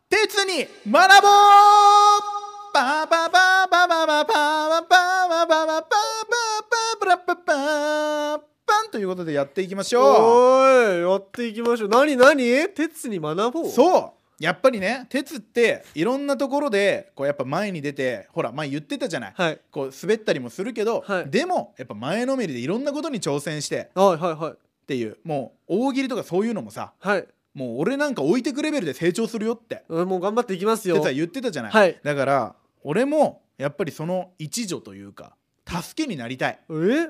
[0.10, 2.42] 鉄に学ぼう。
[2.74, 14.12] パパパパパパパパパパパパパパパパパパンということでやっていきましょおーいやっていきましょう何何鉄に学ぼううそう
[14.42, 19.34] やっぱりね鉄っていろんなところでこうやっぱ前に出てほら前言ってたじゃない。
[19.36, 19.60] はい。
[19.72, 21.30] こう滑ったりもするけど、はい。
[21.30, 24.52] でもやっぱ前のめりでいろんなことに挑戦してはいはいはい。
[24.52, 24.56] っ
[24.88, 25.18] ていう。
[25.24, 27.28] もう大喜利とかそういうのもさはい。
[27.54, 29.84] もう俺なんか置いてくレベルで成長するよって。
[29.90, 30.96] うんもう頑張っていきますよ。
[30.96, 32.00] 哲は言ってたじゃない、はい。
[32.04, 35.36] だから俺もやっぱりその一助というか
[35.68, 36.60] 助けになりたい。
[36.70, 37.10] え？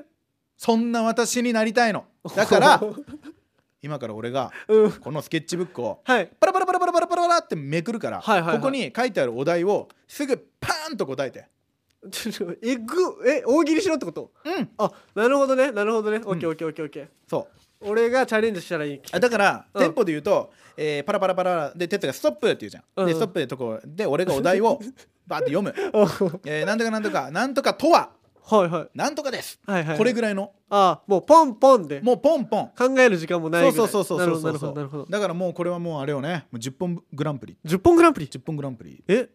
[0.58, 2.04] そんな私になりたいの。
[2.36, 2.82] だから
[3.82, 4.92] 今から俺がうん。
[4.92, 6.28] このスケッチブックをはい。
[6.38, 6.78] パラパラパラ
[7.22, 8.56] パラってめくるから、はいはいはい。
[8.58, 11.46] ここに書いてあるお題をすぐパーンと答えて。
[12.10, 12.94] ちょちょえぐ
[13.28, 14.32] え大喜利しろってこと？
[14.44, 14.68] うん。
[14.78, 16.18] あなるほどねなるほどね。
[16.24, 17.06] オッケーオッケーオッケーオッケー。
[17.28, 17.48] そ
[17.80, 17.90] う。
[17.90, 19.00] 俺がチャレンジしたらいい。
[19.12, 19.82] あだから、うん。
[19.82, 23.06] テンポで言うと、えーパラパラパラで哲が「ストップ」って言うじゃん、うん。
[23.06, 24.80] でストップでとこで俺がお題を
[25.26, 25.70] バーって読む。
[25.92, 26.08] は
[26.46, 28.10] 「えーなんとかなんとかなんとかとは？
[28.50, 28.88] いはい。
[28.94, 29.98] なんとかです」はいはい。
[29.98, 30.52] これぐらいの。
[30.70, 32.00] あもうポンポンで。
[32.00, 32.70] もうポンポン。
[32.76, 33.76] 考える時間もないぐらい。
[33.76, 35.06] そうそうそうそうそうなるほどなるほどなるほど。
[35.06, 36.46] だからもうこれはもうあれよね。
[36.50, 37.56] もう10本グランプリ。
[37.64, 39.04] 10本グランプリ？10本グランプリ。
[39.08, 39.28] え？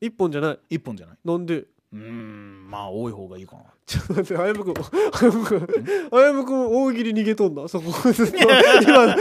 [0.00, 1.16] 一本じゃない？1本じゃない。
[1.24, 1.64] なんで？
[1.90, 3.62] うーんまあ多い方がいいかな。
[3.86, 4.74] ちょっと待ってあやむくん。
[4.74, 5.68] あやむくん。
[6.12, 7.90] あやむくん大喜利逃げとんだそこ。
[8.12, 9.16] ずっと今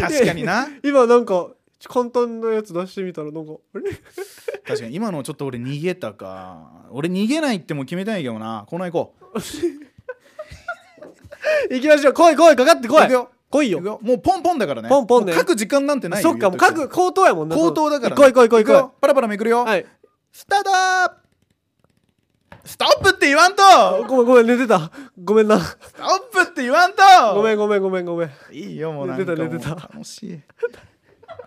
[0.00, 0.68] 確かにな。
[0.84, 1.48] 今なんか
[1.88, 3.90] 簡単なやつ出してみたらなんかあれ？
[4.66, 6.86] 確かに今のちょっと俺逃げたか。
[6.90, 8.64] 俺逃げないってもう決めたんやけどな。
[8.68, 9.38] この行こう。
[11.70, 12.12] 行きましょう。
[12.12, 13.08] 来い来いかかって来い。
[13.48, 14.00] 来いよ。
[14.02, 14.88] もうポンポンだからね。
[14.88, 15.32] ポンポンね。
[15.32, 16.30] もう書く時間なんてないよ。
[16.30, 19.86] そっかもう言っとく各口頭やもんな口頭だから、行こい行こい行こい行こパラパラめくるよ、いはい。
[20.32, 20.70] スタート。
[22.64, 23.62] ストップって言わんと。
[24.08, 24.90] ごめんごめん寝てた。
[25.22, 25.60] ごめんな。
[25.60, 27.02] ストップって言わんと。
[27.36, 28.30] ごめんごめんごめんごめん。
[28.50, 29.70] いいよもうなんか寝てたもう寝てた。
[29.74, 30.40] 楽しい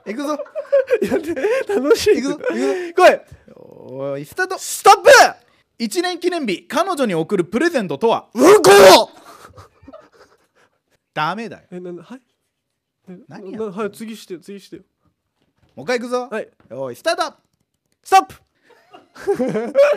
[0.05, 0.37] 行くぞ。
[1.67, 2.21] 楽しい。
[2.21, 2.39] 行くぞ。
[2.39, 3.19] 行くぞ来い。
[3.55, 4.57] おいスタート。
[4.57, 5.09] ストップ
[5.79, 6.67] ！1年記念日。
[6.67, 8.27] 彼女に送るプレゼントとは？
[8.33, 8.69] うんこ
[11.13, 11.63] ダメだよ。
[11.71, 12.21] えななはい？
[13.09, 14.83] え何やなはい次して次してよ。
[15.75, 16.49] もう一回行くぞ、はい。
[16.71, 17.33] おいスタート。
[18.03, 18.35] ストップ！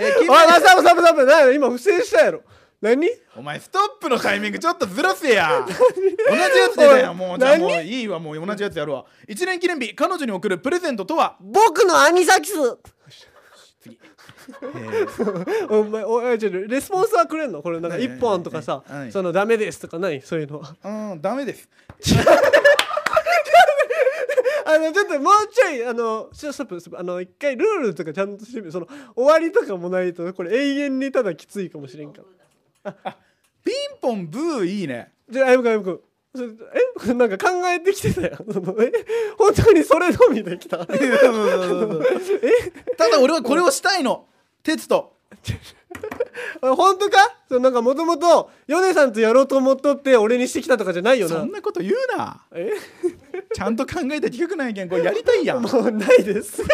[0.01, 1.25] えーおいストップストップストップ！
[1.27, 2.43] 何や今不正したやろ
[2.83, 3.09] 何？
[3.37, 5.64] お前ストップのタイミングちょっとずらせや。
[5.64, 7.62] 同じやつでだよもうじゃあ何？
[7.62, 9.07] もういいわもう同じやつやるわ。
[9.29, 12.57] 1年記念日彼女に送るプレゼントとは、僕のアニサキス。
[13.81, 13.99] 次。
[14.62, 15.68] えー。
[15.71, 17.62] お前おいちょレスポンスはくれんの？
[17.62, 18.99] これなんかはい一本とかさはい。
[19.03, 20.21] はいそのダメですとかない？
[20.21, 20.59] そういうの。
[20.61, 21.68] はうんダメです。
[24.64, 26.99] あのちょっともうちょいあのストップストップ。
[26.99, 32.25] あの一回ルールとかちゃんとしてみるその終わりとかもないとこれ永遠にただきついかもしれんから
[33.64, 35.12] ピンポンブーいいね。
[35.31, 35.71] じゃああやむく。
[35.71, 36.03] んあく
[37.09, 37.14] え？
[37.14, 38.37] なんか考えてきてたよ。
[38.53, 38.90] そ のえ？
[39.38, 40.79] 本当にそれのみできた？
[40.79, 40.97] ただ
[43.21, 44.27] 俺はこれをしたいの。
[44.62, 45.12] 鉄と。
[46.62, 47.18] あ本当か？
[47.49, 51.37] そのなんかもともと米さんとやろうと思っとって俺にしてきたとかじゃないよな。
[51.45, 52.42] んそなこと言うな。
[52.55, 52.73] え？
[53.55, 55.64] ちゃんと考えた企画なんやけんこれやりたいやん。
[55.64, 56.62] ピンもうないです。
[56.62, 56.68] ポン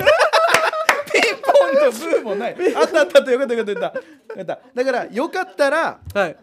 [1.74, 2.56] とブーもない。
[2.76, 3.32] あったあったあった。
[3.32, 3.92] よかったよかったよ
[4.38, 4.74] かったよかった。
[4.74, 6.36] だからよかったらはい。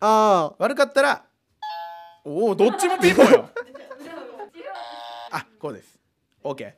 [0.00, 1.22] あ悪かったら
[2.24, 3.50] おおどっちもピンポンよ。
[5.30, 5.98] あこうです。
[6.42, 6.72] OK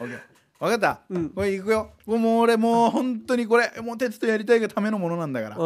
[0.00, 0.18] OK
[0.60, 1.30] 分かった、うん。
[1.30, 1.92] これいくよ。
[2.04, 5.54] もう俺もう本当にこれもう鉄とやりたいがためのものなんだから。
[5.54, 5.60] ああ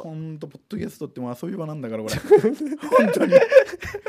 [0.00, 2.16] ほんとポッドキャストってもう遊び場なんだからこれ。
[2.16, 3.34] 本当に。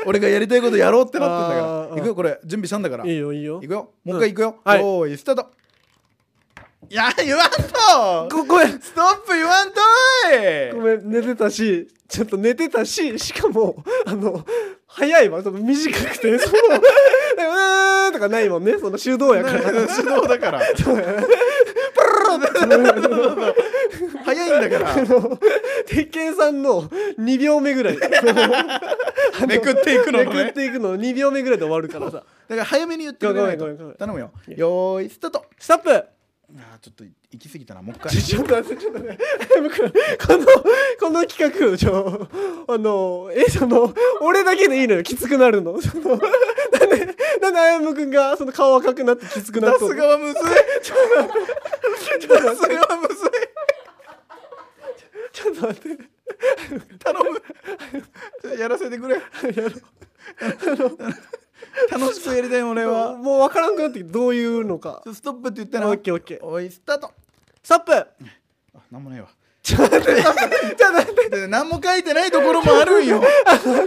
[0.06, 1.88] 俺がやりたいことやろうってなってんだあー。
[1.90, 2.14] からいくよ。
[2.14, 3.06] これ準備したんだから。
[3.06, 3.60] いいよいいよ。
[3.62, 3.92] いくよ。
[4.02, 4.80] もう一回いくよ、はい。
[4.80, 5.50] よーいスタート
[6.90, 8.36] いや言わんと。
[8.36, 8.80] ごごめん。
[8.80, 9.80] ストップ言わんと
[10.28, 10.72] い。
[10.72, 14.44] ごめん寝てたしちょっと寝てたししかもあの
[14.88, 15.40] 早いわ。
[15.40, 18.76] その短くてそのうーんとかないもんね。
[18.76, 19.58] その手動やから。
[19.70, 20.60] 指導だから。
[24.24, 24.94] 早いんだから。
[25.86, 26.88] 鉄拳さんの
[27.20, 27.98] 2秒目ぐらい。
[29.46, 30.26] めくっていくのね。
[30.26, 30.96] くっていくの。
[30.96, 32.24] 2秒目ぐらいで終わるからさ。
[32.48, 34.32] だから早めに言ってくれ頼むよ。
[34.48, 35.44] よーいスタート。
[35.56, 36.04] ストップ
[36.58, 37.82] あーちょっと行き過ぎたな。
[37.82, 38.10] もう一回。
[38.20, 39.24] ちょっと待ってちょっと待って。
[40.26, 40.46] この
[40.98, 42.28] この企画ちょ
[42.66, 45.02] あのえその俺だけでいいのよ。
[45.02, 45.80] きつくなるの。
[45.80, 49.94] そのなんでなんであやむくんがその顔赤くなってきつくなっ出とんの？
[49.94, 50.42] す側むずい。
[50.82, 52.56] 出す側
[52.96, 53.28] むずい。
[55.32, 56.04] ちょっと待って。
[56.98, 57.40] 頼む。
[57.40, 59.20] ちょっとやらせてくれ
[61.90, 63.16] 楽しくやりたい俺は。
[63.18, 65.02] もう分からんくなってきてどういうのか。
[65.12, 66.44] ストップって言ったなオッケーオッケー。
[66.44, 67.12] おいスタート。
[67.62, 67.92] ストップ。
[67.94, 68.06] あ
[68.90, 69.28] なんもないわ
[69.62, 71.20] ちょっと待ってちょっと待って。
[71.30, 73.22] で何も書いてないところもあるんよ。
[73.60, 73.82] その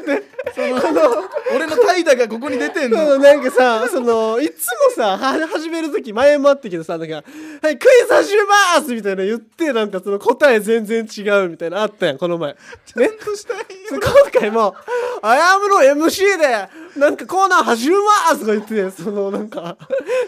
[1.55, 2.97] 俺の怠惰がここに出てんの。
[2.97, 7.15] そのなんかさそのいつもさは始める時前もあったけどさなんか
[7.62, 12.51] 「はいクイズ始めます!」みたいな言ってなんかその答え全然違うみたいなあったやんこの前。
[12.53, 12.57] ね？
[12.86, 13.57] ちゃんとしたい
[13.89, 13.99] 今
[14.39, 14.75] 回も
[15.21, 19.75] 「あやむの MC でなんかコーナー始めます!」とか言ってそのなんか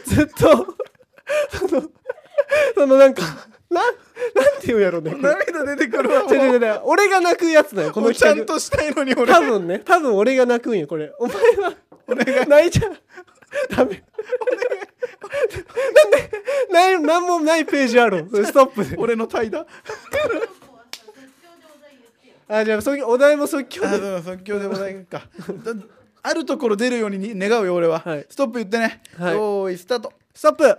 [0.06, 0.76] ずっと
[1.68, 1.84] その
[2.76, 3.22] そのなんか
[3.70, 3.94] なん
[4.34, 5.16] なんて言うんやろうね。
[5.20, 6.82] 涙出てくるわも違う違う違う。
[6.84, 9.32] 俺が泣くやつだよこのちゃんとしたいのに俺。
[9.32, 11.12] 多分ね多分俺が泣くんよこれ。
[11.20, 11.74] お前は
[12.48, 12.94] 泣いちゃう。
[13.70, 14.04] ダメ。
[15.94, 16.32] なんで
[16.72, 18.30] ないなんもないページあるの？
[18.30, 18.96] それストップで。
[18.98, 19.66] 俺の怠惰？
[22.48, 25.24] あじゃあ即お題も即興あでそう即興でございますか。
[25.64, 25.74] だ
[26.22, 28.26] あるところ出るように願うよ俺は、はい。
[28.30, 29.34] ストップ言ってね、はい。
[29.34, 30.78] よーいスタート、ストップ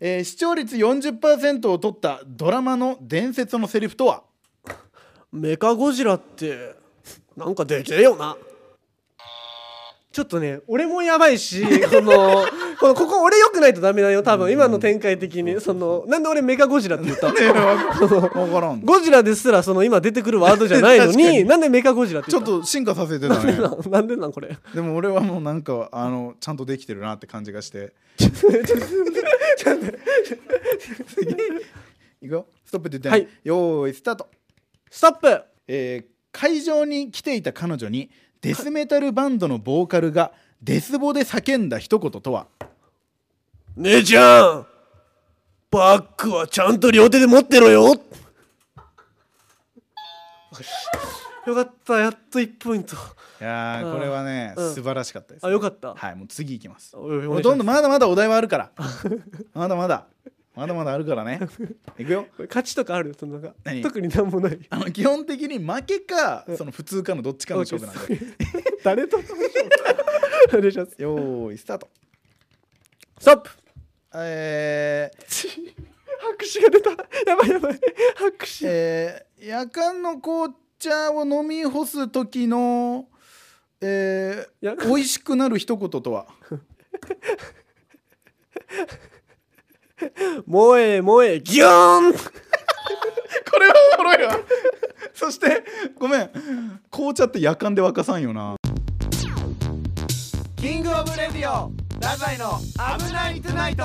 [0.00, 4.22] えー視聴率40%を取ったドラマの伝説のセリフとは？
[5.32, 6.74] メカゴジラって
[7.36, 8.36] なんかでけえよな。
[10.12, 12.44] ちょっとね俺もやばいしこの
[12.80, 15.60] このここ俺よくないとダメだよ多分今の展開的に。
[15.60, 17.30] そのなんで俺メカゴジラって言った？
[17.32, 18.80] 分からん。
[18.82, 21.44] ゴジラですらその今出てくるワードじゃないのに に。
[21.44, 24.56] なんでメカゴジラってちょ言っと進化させてたなんでねなんなんでなんこれ？
[24.74, 27.92] でも俺はもうなんかあのちゃんとできてるなって感じがして。
[31.06, 31.34] 次。
[32.20, 33.28] いくよストップって言ってね、はい。
[33.44, 34.28] よーいスタート。
[34.90, 35.42] ストップ。
[35.66, 38.10] えー会場に来ていた彼女に
[38.42, 40.30] デスメタルバンドのボーカルが
[40.62, 42.46] デスボで叫んだ一言とは？
[43.76, 44.66] 姉ちゃん
[45.70, 47.94] バッグはちゃんと両手で持ってろよ。
[51.46, 52.96] よかったやっと1ポイント。
[53.40, 54.74] いやこれはね、うん。
[54.74, 55.94] 素晴らしかったです、あよかった。
[55.94, 56.96] はいもう次いきます。
[56.96, 58.72] ほとんどまだまだお題はあるから。
[59.54, 60.06] まだまだ。
[60.56, 61.38] まだまだあるからね。
[61.98, 62.26] いくよ。
[62.36, 63.14] 勝ちとかある？
[63.14, 64.58] そのな特になんもない。
[64.70, 68.18] あの基本的に負けかその普通かのどっちかの勝負なんで。
[68.82, 69.48] 誰との勝負
[70.52, 71.00] お願いします。
[71.00, 71.88] よーいスタート。
[73.18, 73.50] ストップ。
[74.14, 75.78] えー
[76.20, 76.90] 拍手が出た。
[77.30, 77.80] やばいやばい。
[78.16, 78.46] 拍手。
[78.64, 83.06] えー夜間の紅茶を飲み干す時の、
[83.80, 86.26] えやー、美味しくなる一言とは。
[90.46, 92.12] 萌え萌えギューン。
[92.12, 92.18] こ
[93.60, 94.38] れはおもろいわ。
[95.14, 95.64] そして
[95.96, 96.30] ごめん。
[96.90, 98.57] 紅茶って夜間で沸かさんよな
[101.38, 101.70] ディオ
[102.00, 102.58] ラザイの
[102.98, 103.84] 危ないトゥナイト。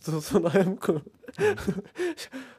[0.00, 1.02] そうそのあやむくん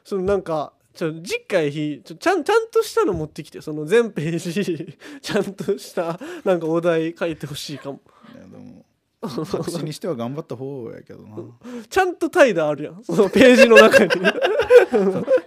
[0.04, 8.02] そのなんかちょ次回日ちょちゃんちゃんとしたの持ってきてその全ページ ちゃんとしたなんかお題書いてほしいかも。
[8.34, 11.38] いやでも作詞にしては頑張った方やけどな。
[11.88, 13.02] ちゃんと怠惰あるやん。
[13.02, 14.20] そのページの中に。
[14.20, 14.32] いや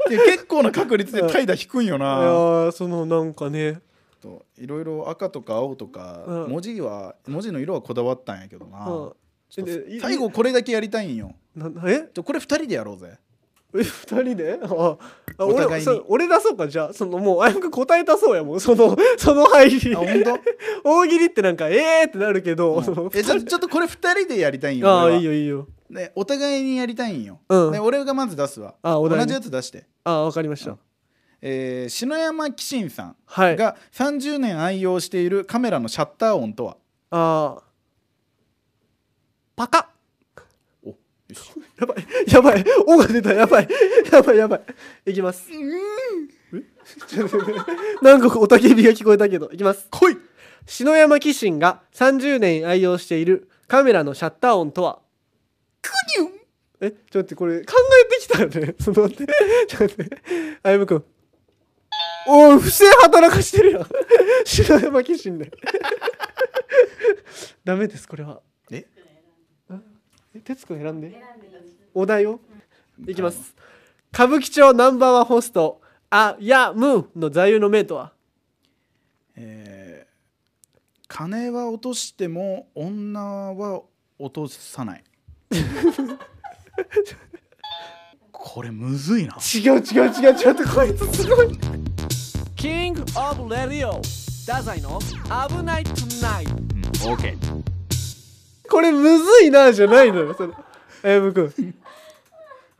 [0.10, 2.20] で結構な確率で怠惰低いんよな。
[2.70, 3.80] ーそのなんかね
[4.22, 6.50] といろいろ赤とか青とか、うん。
[6.50, 9.12] 文字は文字の色はこだわったんやけどな、
[9.50, 11.34] 最後これだけやりたいんよ。
[11.56, 12.00] なえ？
[12.22, 13.18] これ2人でやろうぜ。
[13.76, 14.60] え二人で？
[14.64, 14.98] あ
[15.38, 15.68] あお互いに。
[15.68, 16.94] 俺そう俺出そうかじゃあ。
[16.94, 18.60] そのもうあやむくん答えたそうやもん。
[18.62, 19.96] そのその入り。
[19.96, 20.40] あ本当？
[20.90, 23.90] 大喜利ってなんかえーってなるけど、そのえちょちょっとこれ2
[24.20, 25.68] 人でやりたいんよああいいよいいよ。
[25.90, 27.72] ね、お互いにやりたいんよ、うん。
[27.72, 28.76] ね、俺がまず出すわ。
[28.84, 30.80] 同あお題ねじやつ出して、ああわかりました、うん
[31.42, 33.58] えー篠山紀信さんはい。
[33.58, 36.78] が30年愛用しているカメラのシャッター音とは？
[37.12, 37.64] ああ
[39.56, 39.90] パカ。
[40.84, 40.96] およ
[41.34, 41.52] し。
[41.80, 42.06] やばい。
[42.28, 43.34] やばい「お」が出た。
[43.34, 43.68] やばい。
[44.12, 44.38] やばい。
[44.38, 44.62] やばい。
[45.12, 45.48] いきます。
[45.52, 46.64] え
[47.08, 47.72] ちょっと待って
[48.02, 49.88] なんかおたけびが聞こえたけどいきます。
[49.92, 50.18] 来い。
[50.66, 55.00] 篠山紀信が30年愛用しているカメラのシャッター音とは？
[55.82, 56.34] クニュン
[56.82, 56.92] え？
[56.92, 57.74] ちょっと待ってこれ考
[58.06, 58.76] えてきたよね。
[58.82, 59.34] その待って。
[59.68, 60.18] ちょっと待って。
[60.64, 61.06] あやむくん
[62.28, 63.88] おい不正働かしてるやん。
[64.46, 65.52] 篠山紀信で
[67.64, 68.42] ダメですこれは。
[68.72, 68.86] え？
[70.36, 70.40] え？
[70.42, 71.22] 徹子選んで。
[71.94, 72.40] お題を？
[73.08, 73.56] いきます。
[74.14, 78.14] 歌舞伎町ナンバーワンホストあやむの座右の銘とは？
[79.36, 80.08] えー
[81.10, 83.82] 金は落としても女は
[84.20, 85.04] 落とさない
[88.40, 89.36] これむずいな。
[89.36, 91.58] 違う違う違う違うってこいつすごい。
[92.56, 94.02] キングオブレディオ
[94.48, 96.54] 太宰の危ないトゥナイト
[97.10, 97.38] うん OK
[98.70, 100.54] これむずいなじゃないのよそれ。
[101.04, 101.76] あやむくん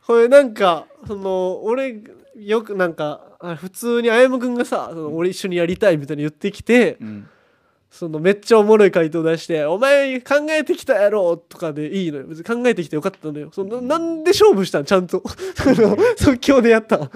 [0.06, 2.00] これなんかその俺
[2.36, 7.28] よくなんかあ普通にあやむくんがさその俺一緒にやりたいみたいに言ってきてうん
[7.90, 12.24] そのめっちゃおもろい回答出して「お前考えてきたやろ」とかでいいのよ。
[12.26, 13.48] 別に考えてきてよかったのよ。
[13.52, 14.84] そのなんで勝負したん？
[14.84, 15.22] ちゃんと。
[16.18, 16.96] 即興でやった。
[16.96, 17.10] ん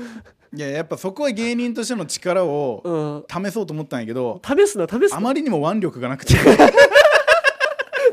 [0.54, 3.44] いややっぱそこは芸人としての力をうん。
[3.46, 5.18] 試そうと思ったんやけど試すな試すな。
[5.18, 6.34] あまりにも腕力がなくて。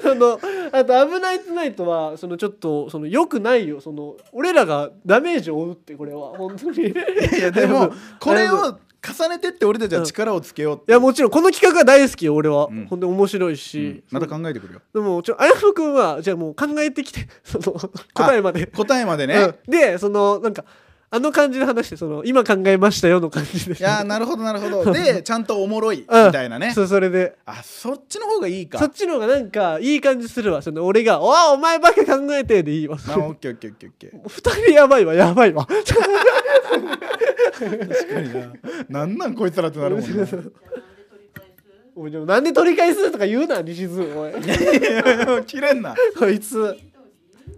[0.02, 0.40] その
[0.72, 3.82] あと「危ないトゥナイトは」そのちょっとそのよくないよ。
[3.82, 6.30] その俺らがダメージを負うってこれは。
[6.38, 6.88] 本当に。
[6.88, 6.94] いい
[7.42, 12.86] やでも これを重ねてって俺たちは力をつけようって、やもちろんこの企画は大好きよ俺は、うん。
[12.88, 13.58] ほんで面白いうん。
[13.58, 14.82] し、また考えてくるよ。
[14.94, 17.74] でもちょあやむくんはじゃあもう考えてきて その
[18.14, 18.68] 答えまで。
[18.68, 19.72] 答えまでね、うん。
[19.72, 20.66] でそのなんか
[21.12, 23.80] あの感じで話その今考えましたよの感じで。
[23.80, 24.92] いやーなるほどなるほど。
[24.94, 25.98] でちゃんとおもろい。
[25.98, 26.32] み うん。
[26.32, 27.36] たいなね、そうそれで。
[27.48, 28.78] あそっちの方がいいか。
[28.78, 30.62] そっちの方がなんかいい感じするわ。
[30.62, 32.98] その俺が「おいお前ばっか考えて」でいいわ。
[33.08, 34.30] あオッケーオッケーオッケーオッケー。
[34.30, 35.66] 二人やばいわやばいわ。
[35.66, 35.96] 確
[38.14, 38.54] かにな。
[39.02, 40.10] なんなんこいつらってなるもんね
[41.96, 44.30] おいでもなんで取り返すとか言うな西津お
[45.40, 45.96] い切れんな。
[46.18, 46.78] こいつ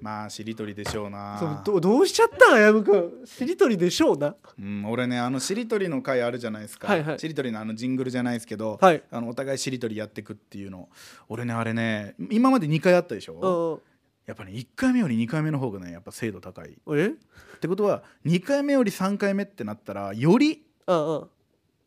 [0.01, 1.37] まあしりとりでしょうな。
[1.39, 3.25] そうどどうしちゃったやむくん。
[3.25, 4.35] しりとりでしょうな。
[4.59, 7.19] うん、俺ねあのしりとりの回あるじゃないですか、はいはい。
[7.19, 9.03] しりとりのあのジングルじゃないですけど、はい。
[9.11, 10.89] あのお互いしりとりやってくっていうの
[11.29, 13.91] 俺ねあれね今まで2回あったでしょ、うん
[14.27, 16.69] やっぱね1回目より2回目の方がねやっぱ精度高い。
[16.69, 17.13] っえ
[17.59, 20.63] てことは2回目より3回目ってなったらより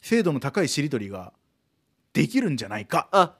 [0.01, 1.33] 精度の高いしりとりが
[2.13, 3.09] できるんじゃないか。
[3.13, 3.35] あ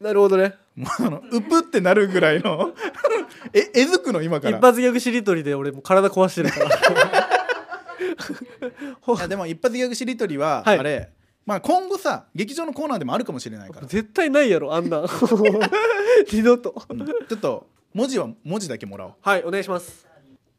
[0.00, 2.72] なるほどねもうあのうぷってなるぐらいの
[3.52, 4.58] ええずくの今から？
[4.58, 6.66] 一発ギャグしりとりで俺もう体壊してるから。
[9.16, 10.78] いやでも一発ギャグしりとりは、はい。
[10.78, 11.10] あれ
[11.44, 15.04] まあ今後さ劇場のコーナーでもあるかもしれないから、絶対ないやろあんな。
[16.30, 16.82] 二度と。
[16.88, 17.04] うん。
[17.06, 19.14] ちょっと文字は文字だけもらおう。
[19.20, 20.06] はいお願いします。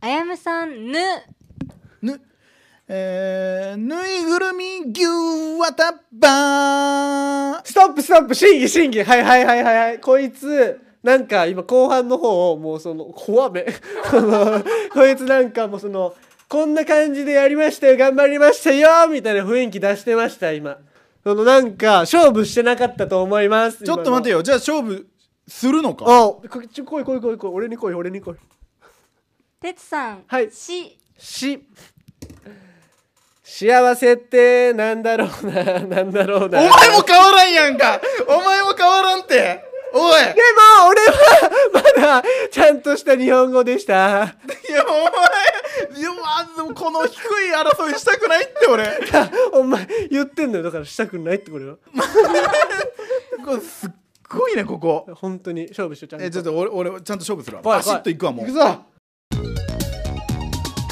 [0.01, 0.99] あやむさんぬ。
[2.01, 2.22] ぬ
[2.96, 5.04] えー、ぬいぐるみ牛
[5.60, 9.02] わたばーストップストップ審議審議。
[9.02, 10.00] はいはいはいはいはい。
[10.00, 13.66] こいつなんか今後半の方もうその怖め。
[14.94, 16.14] こいつなんかもうその
[16.48, 20.78] こんな感じでやりましたよ頑張りましたよみたいな雰囲気出してました今。
[21.24, 24.38] そのなんか勝負してなかったと思いますちょっと待てよ。
[24.38, 25.08] よじゃあ勝負
[25.48, 26.06] するのか？
[26.06, 26.10] あ
[26.48, 27.50] こちょ来い来い来い来い。
[27.52, 28.36] 俺に来い俺に来い。
[29.60, 30.52] てつさんはい。
[30.52, 31.00] し。
[31.18, 31.66] し
[33.44, 36.62] 幸せってなんだろうな なんだろうな。
[36.62, 38.00] お前も変わらんやんか。
[38.26, 39.64] お前も変わらんって。
[39.94, 40.22] おい。
[40.24, 43.94] でも俺はまだ ちゃんとした日本語でした。
[43.94, 44.91] いやお
[45.91, 46.00] 前。
[46.00, 48.88] いやまあでもこの低い争いしたくないって俺。
[49.52, 50.64] お前言ってんのよ。
[50.64, 51.76] だからしたくないってこれは
[53.46, 53.89] これすっ
[54.30, 55.06] ごいねここ。
[55.16, 56.26] 本当に勝負しようちゃんと。
[56.26, 57.64] えちょっと俺俺ちゃんと勝負するわ。
[57.64, 58.46] 来いバシッといくわもう。
[58.48, 58.64] 行くぞ。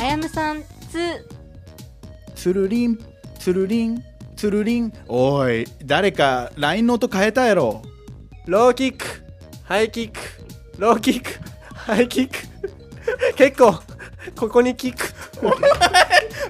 [0.01, 1.40] あやむさんつ
[2.41, 2.97] つるりん
[3.37, 4.03] つるりん
[4.35, 7.83] つるりんおい誰か LINE の音変えたやろ。
[8.47, 9.05] ローキック
[9.63, 10.19] ハイキック
[10.79, 11.29] ローキック
[11.75, 12.37] ハイキック。
[13.37, 13.79] 結構
[14.35, 15.03] ここにキック。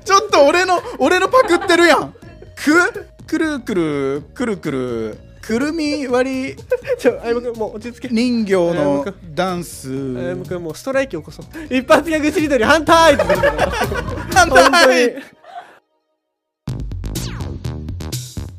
[0.06, 2.14] ちょっと俺の俺のパクってるやん。
[2.56, 5.18] くくるくるくるくる。
[5.18, 6.56] くくるみ割り。
[6.98, 8.10] ちょあやむくんもう落ち着け。
[8.10, 9.90] 人形のダンス。
[9.90, 11.46] あやむくんもうストライキ起こそう。
[11.66, 13.72] 一発ギャグしりとり反対って言ってるから。
[14.34, 14.72] 反本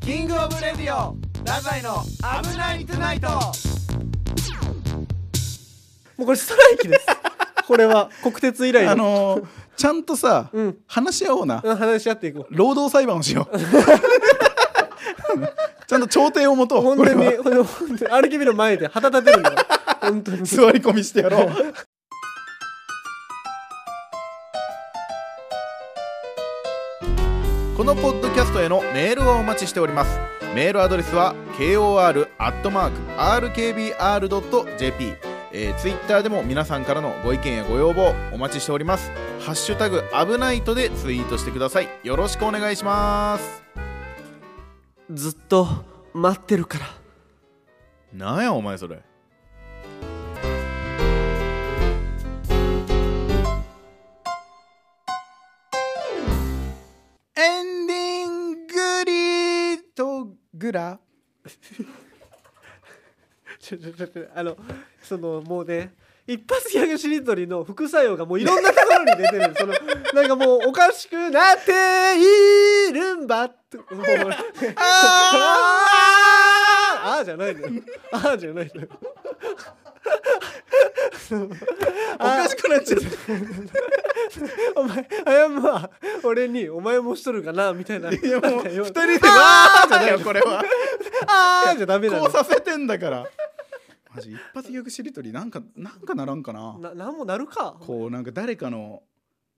[0.04, 1.14] キングオブレディオ
[1.46, 2.02] 太宰の
[2.42, 3.28] 危ないトゥナイト。
[3.28, 3.34] も
[6.18, 7.06] うこれストライキです。
[7.68, 8.90] これは国鉄以来の。
[8.90, 9.44] あのー
[9.74, 10.76] ちゃんとさ、うん。
[10.86, 11.62] 話し合おうな。
[11.64, 12.46] うん話し合っていこう。
[12.50, 13.58] 労働裁判をしよう。
[15.88, 16.82] ちゃんと調停を持とう。
[16.82, 17.42] 本当にこれは。
[17.42, 19.56] ほんと本当に RKB の前で旗立てるんだよ
[20.00, 20.44] 本当に。
[20.44, 21.74] 座り込みしてやろう
[27.76, 30.20] このポッドキャストへのメールをお待ちしております。
[30.54, 32.32] メールアドレスは kor.rkbr.jp
[35.54, 39.10] えー、ツイッターでも皆さんからのご意見やご要望お待ちしております。
[39.40, 41.88] ハッシュタグ危ないとでツイートしてください。
[42.02, 43.62] よろしくお願いします。
[45.10, 45.66] ずっと
[46.12, 46.86] 待ってるから。
[48.12, 49.02] なんやお前それ
[60.62, 60.98] グラ？
[63.58, 64.56] ちょちょちょあの
[65.02, 65.92] そのもうね
[66.26, 69.54] 一発ギャグしりとりの副作用がもういろんなところに出てる。
[69.58, 69.74] その
[70.14, 72.16] なんかもうおかしくなって
[72.90, 73.86] いるんばってもう
[74.76, 77.60] ああじゃないの。
[77.62, 77.68] よ
[78.12, 78.82] あーじゃないの。
[78.82, 78.88] よ
[82.14, 83.06] おかしくなっちゃった。
[84.76, 85.90] お前あやむは
[86.22, 88.10] 俺に「お前もしとるかな?」みたいな。
[88.12, 90.62] いやもう二人でわーじゃないよこれは。
[91.26, 93.26] あーじゃダメなのこうさせてんだから。
[94.14, 96.76] マジ一発ギャグしりとりなんかなんかならんかな。
[96.78, 97.76] ななんもなるか。
[97.80, 99.02] こうなんか誰かの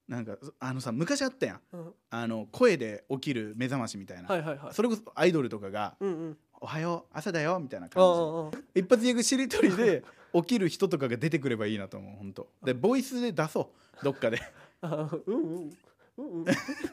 [0.07, 1.61] なんかあのさ昔あったやん。
[1.73, 1.95] うん。
[2.11, 4.75] あの声で起きる目覚ましみたいな、はいはいはい。
[4.75, 8.07] それこそアイドルとかがうんうん「おはよう朝だよ」みたいなあ感あ
[8.49, 14.05] あじ一発ギャグしりとりで起きる人とかが出てくればいいなと思う本当でボイスで出そう。
[14.05, 14.41] どっかで
[14.85, 15.71] あ うんうん。
[16.17, 16.45] うんうん。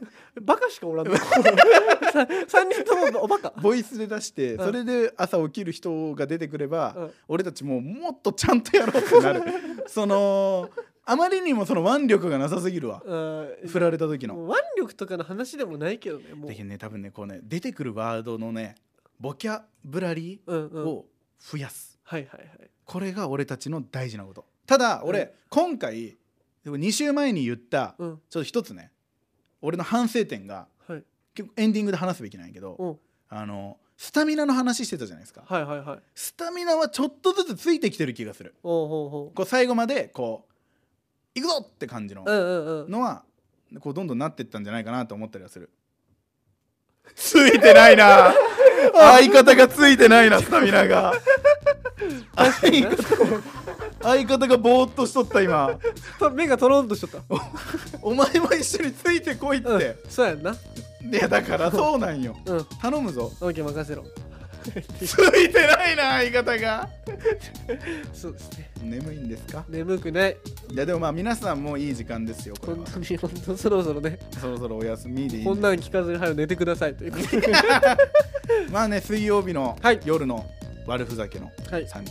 [0.42, 1.16] バカしかおらんの。
[1.18, 3.54] さ三人ともおバカ。
[3.62, 4.66] ボイスで出してうん。
[4.66, 7.12] それで朝起きる人が出てくれば、うん。
[7.28, 9.44] 俺たちもうもっとちゃんとやろうってなる。
[9.88, 10.70] その
[11.06, 13.04] あまりにもその腕力がなさすぎるわ。
[13.06, 13.68] うん。
[13.68, 14.36] 振られた時の。
[14.36, 16.50] もう腕力とかの話でもないけどねもう。
[16.50, 18.76] だけどね多分ねこうね出てくるワードのね
[19.20, 20.84] ボキャブラリうんうん。
[20.86, 21.06] ーを
[21.40, 22.70] 増やす、はいはいはい。
[22.86, 24.46] これが俺たちの大事なこと。
[24.66, 25.30] ただ俺、うん。
[25.50, 26.18] 今回
[26.66, 28.22] 2週前に言った、うん。
[28.30, 28.92] ちょっと一つね
[29.62, 31.04] 俺の反省点がはい。
[31.34, 33.00] 結構エンディングで話すべきなんやけど、うん。
[33.30, 36.00] あのスタミナの話してたじゃないですか、はいはいはい。
[36.16, 38.56] スタミナはちょっとずつついてきてる気がする。
[38.64, 42.92] おうほうほこう最後までこう行くぞって感じのううんうんうん。
[42.92, 43.24] のは
[43.80, 45.70] こうどんどんなってったんじゃないかなと思ったりはする。
[47.16, 48.34] ついてないな。
[48.94, 51.14] 相方がついてないなスタミナが。
[52.36, 53.61] 相方
[54.04, 55.78] 相方がぼーっとしとった今。
[56.20, 57.20] と 目がとろんとしとった。
[58.02, 60.52] お前も一緒についてこいって、うんそうやんな。
[60.52, 60.56] い
[61.14, 62.36] やだから そうなんよ。
[62.46, 62.66] うん。
[62.82, 63.32] 頼むぞ。
[63.42, 64.04] オッケー任せろ。
[64.64, 66.88] ついてないな相方が。
[68.14, 68.70] そうですね。
[68.84, 69.66] 眠いんですか？
[69.70, 70.38] 眠くない。
[70.72, 72.78] いやでもまあ皆さんもいい時間ですよこれは。
[72.86, 74.20] 本当に本当そろそろね。
[74.40, 77.52] そろそろお休みでいいこんなん聞かずに早く寝てくださいということで。
[78.72, 80.00] まあね水曜日のはい。
[80.06, 80.46] 夜の
[80.86, 81.86] 悪ふざけのはい。
[81.88, 82.02] 30分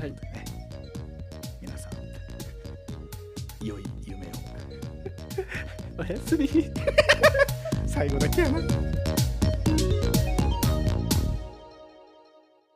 [0.00, 0.63] はいね、皆
[5.96, 6.48] おやすみ。
[7.86, 8.58] 最後だけやな。